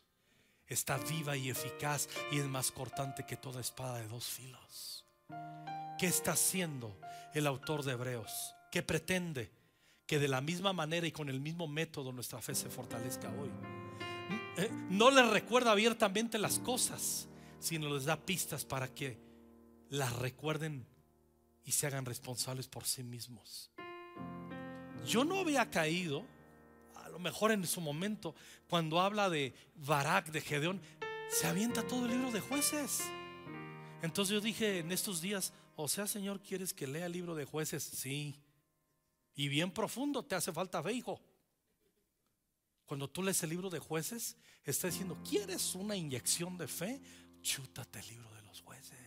Está 0.68 0.98
viva 0.98 1.38
y 1.38 1.50
eficaz 1.50 2.10
y 2.32 2.40
es 2.40 2.46
más 2.46 2.72
cortante 2.72 3.26
que 3.26 3.38
toda 3.38 3.62
espada 3.62 4.00
de 4.00 4.08
dos 4.08 4.26
filos. 4.26 5.06
¿Qué 5.98 6.08
está 6.08 6.34
haciendo 6.34 7.00
el 7.34 7.48
autor 7.48 7.84
de 7.84 7.94
Hebreos? 7.94 8.54
¿Qué 8.72 8.84
pretende? 8.84 9.52
Que 10.06 10.20
de 10.20 10.28
la 10.28 10.42
misma 10.42 10.74
manera 10.74 11.08
y 11.08 11.12
con 11.12 11.30
el 11.30 11.40
mismo 11.40 11.68
método 11.68 12.12
nuestra 12.12 12.42
fe 12.42 12.54
se 12.54 12.70
fortalezca 12.70 13.30
hoy. 13.32 13.50
Eh, 14.58 14.70
no 14.90 15.12
les 15.12 15.28
recuerda 15.30 15.72
abiertamente 15.72 16.38
las 16.38 16.60
cosas, 16.60 17.28
sino 17.60 17.94
les 17.94 18.06
da 18.06 18.18
pistas 18.18 18.66
para 18.66 18.94
que 18.94 19.20
las 19.90 20.14
recuerden 20.18 20.86
y 21.64 21.72
se 21.72 21.88
hagan 21.88 22.06
responsables 22.06 22.68
por 22.68 22.86
sí 22.86 23.04
mismos. 23.04 23.72
Yo 25.06 25.24
no 25.26 25.40
había 25.40 25.70
caído, 25.70 26.26
a 26.96 27.10
lo 27.10 27.20
mejor 27.20 27.52
en 27.52 27.66
su 27.66 27.82
momento, 27.82 28.36
cuando 28.70 29.02
habla 29.02 29.30
de 29.30 29.54
Barak, 29.76 30.32
de 30.32 30.42
Gedeón, 30.42 30.82
se 31.30 31.48
avienta 31.48 31.86
todo 31.86 32.06
el 32.06 32.12
libro 32.12 32.32
de 32.32 32.40
jueces. 32.40 33.02
Entonces 34.02 34.34
yo 34.34 34.42
dije 34.42 34.80
en 34.80 34.92
estos 34.92 35.22
días, 35.22 35.54
o 35.76 35.88
sea, 35.88 36.08
Señor, 36.08 36.42
¿quieres 36.42 36.74
que 36.74 36.88
lea 36.88 37.08
el 37.08 37.12
libro 37.12 37.36
de 37.36 37.46
jueces? 37.46 37.84
Sí. 37.84 38.36
Y 39.36 39.50
bien 39.50 39.72
profundo, 39.72 40.24
te 40.24 40.36
hace 40.36 40.54
falta 40.54 40.82
fe, 40.82 40.94
hijo. 40.94 41.22
Cuando 42.86 43.10
tú 43.10 43.22
lees 43.22 43.42
el 43.44 43.50
libro 43.50 43.70
de 43.70 43.80
jueces, 43.80 44.38
está 44.64 44.88
diciendo, 44.88 45.18
¿quieres 45.28 45.76
una 45.76 45.96
inyección 45.96 46.58
de 46.58 46.68
fe? 46.68 47.02
Chútate 47.42 48.00
el 48.00 48.08
libro 48.08 48.34
de 48.34 48.42
los 48.44 48.62
jueces. 48.62 49.00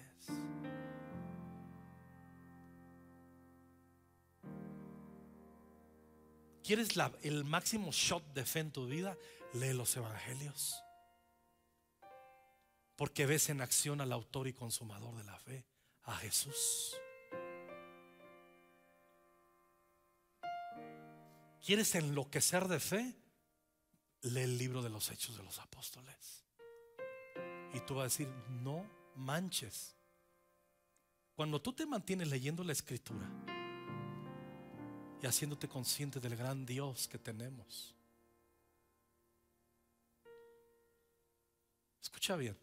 ¿Quieres 6.63 6.91
el 7.23 7.45
máximo 7.45 7.91
shot 7.93 8.35
de 8.35 8.45
fe 8.45 8.61
en 8.61 8.73
tu 8.73 8.87
vida? 8.87 9.17
Lee 9.55 9.73
los 9.73 9.97
evangelios. 9.97 10.83
Porque 12.97 13.25
ves 13.25 13.49
en 13.49 13.63
acción 13.63 14.03
al 14.03 14.13
autor 14.13 14.49
y 14.49 14.53
consumador 14.53 15.17
de 15.17 15.25
la 15.25 15.39
fe, 15.39 15.65
a 16.03 16.17
Jesús. 16.17 16.95
¿Quieres 21.69 21.95
enloquecer 21.97 22.67
de 22.67 22.81
fe? 22.81 23.15
Lee 24.23 24.41
el 24.41 24.57
libro 24.57 24.81
de 24.81 24.89
los 24.89 25.11
hechos 25.11 25.37
de 25.37 25.43
los 25.43 25.59
apóstoles. 25.59 26.43
Y 27.75 27.81
tú 27.81 27.97
vas 27.97 28.01
a 28.01 28.05
decir, 28.05 28.29
no 28.63 28.91
manches. 29.17 29.95
Cuando 31.37 31.61
tú 31.61 31.75
te 31.75 31.85
mantienes 31.85 32.29
leyendo 32.29 32.65
la 32.65 32.73
escritura 32.73 33.29
y 35.23 35.27
haciéndote 35.27 35.69
consciente 35.69 36.21
del 36.21 36.37
gran 36.37 36.65
Dios 36.65 37.07
que 37.07 37.19
tenemos. 37.19 37.95
Escucha 42.01 42.37
bien, 42.37 42.57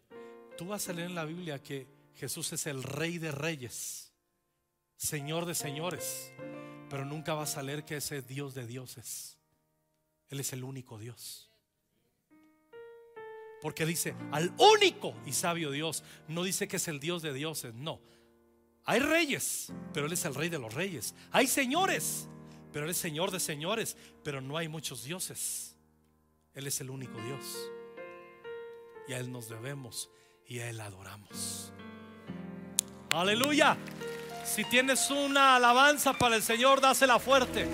tú 0.58 0.66
vas 0.66 0.88
a 0.88 0.92
leer 0.92 1.10
en 1.10 1.14
la 1.14 1.26
Biblia 1.26 1.62
que 1.62 1.86
Jesús 2.16 2.52
es 2.54 2.66
el 2.66 2.82
rey 2.82 3.18
de 3.18 3.30
reyes, 3.30 4.10
Señor 4.96 5.46
de 5.46 5.54
señores, 5.54 6.32
pero 6.88 7.04
nunca 7.04 7.34
vas 7.34 7.56
a 7.56 7.62
leer 7.62 7.84
que 7.84 7.96
ese 7.96 8.22
Dios 8.22 8.54
de 8.54 8.66
dioses. 8.66 9.36
Él 10.28 10.40
es 10.40 10.52
el 10.52 10.64
único 10.64 10.98
Dios. 10.98 11.50
Porque 13.62 13.86
dice 13.86 14.14
al 14.32 14.52
único 14.58 15.14
y 15.24 15.32
sabio 15.32 15.70
Dios. 15.70 16.04
No 16.28 16.42
dice 16.42 16.68
que 16.68 16.76
es 16.76 16.88
el 16.88 17.00
Dios 17.00 17.22
de 17.22 17.32
dioses. 17.32 17.74
No. 17.74 18.00
Hay 18.84 19.00
reyes, 19.00 19.72
pero 19.92 20.06
Él 20.06 20.12
es 20.12 20.24
el 20.24 20.34
rey 20.34 20.48
de 20.48 20.58
los 20.58 20.72
reyes. 20.72 21.14
Hay 21.32 21.46
señores, 21.46 22.28
pero 22.72 22.84
Él 22.84 22.92
es 22.92 22.98
Señor 22.98 23.30
de 23.30 23.40
señores. 23.40 23.96
Pero 24.22 24.40
no 24.40 24.56
hay 24.56 24.68
muchos 24.68 25.04
dioses. 25.04 25.76
Él 26.54 26.66
es 26.66 26.80
el 26.80 26.90
único 26.90 27.20
Dios. 27.22 27.70
Y 29.08 29.12
a 29.12 29.18
Él 29.18 29.32
nos 29.32 29.48
debemos 29.48 30.10
y 30.46 30.60
a 30.60 30.70
Él 30.70 30.80
adoramos. 30.80 31.72
Aleluya. 33.10 33.76
Si 34.46 34.64
tienes 34.64 35.10
una 35.10 35.56
alabanza 35.56 36.14
para 36.14 36.36
el 36.36 36.42
Señor, 36.42 36.80
dásela 36.80 37.18
fuerte. 37.18 37.68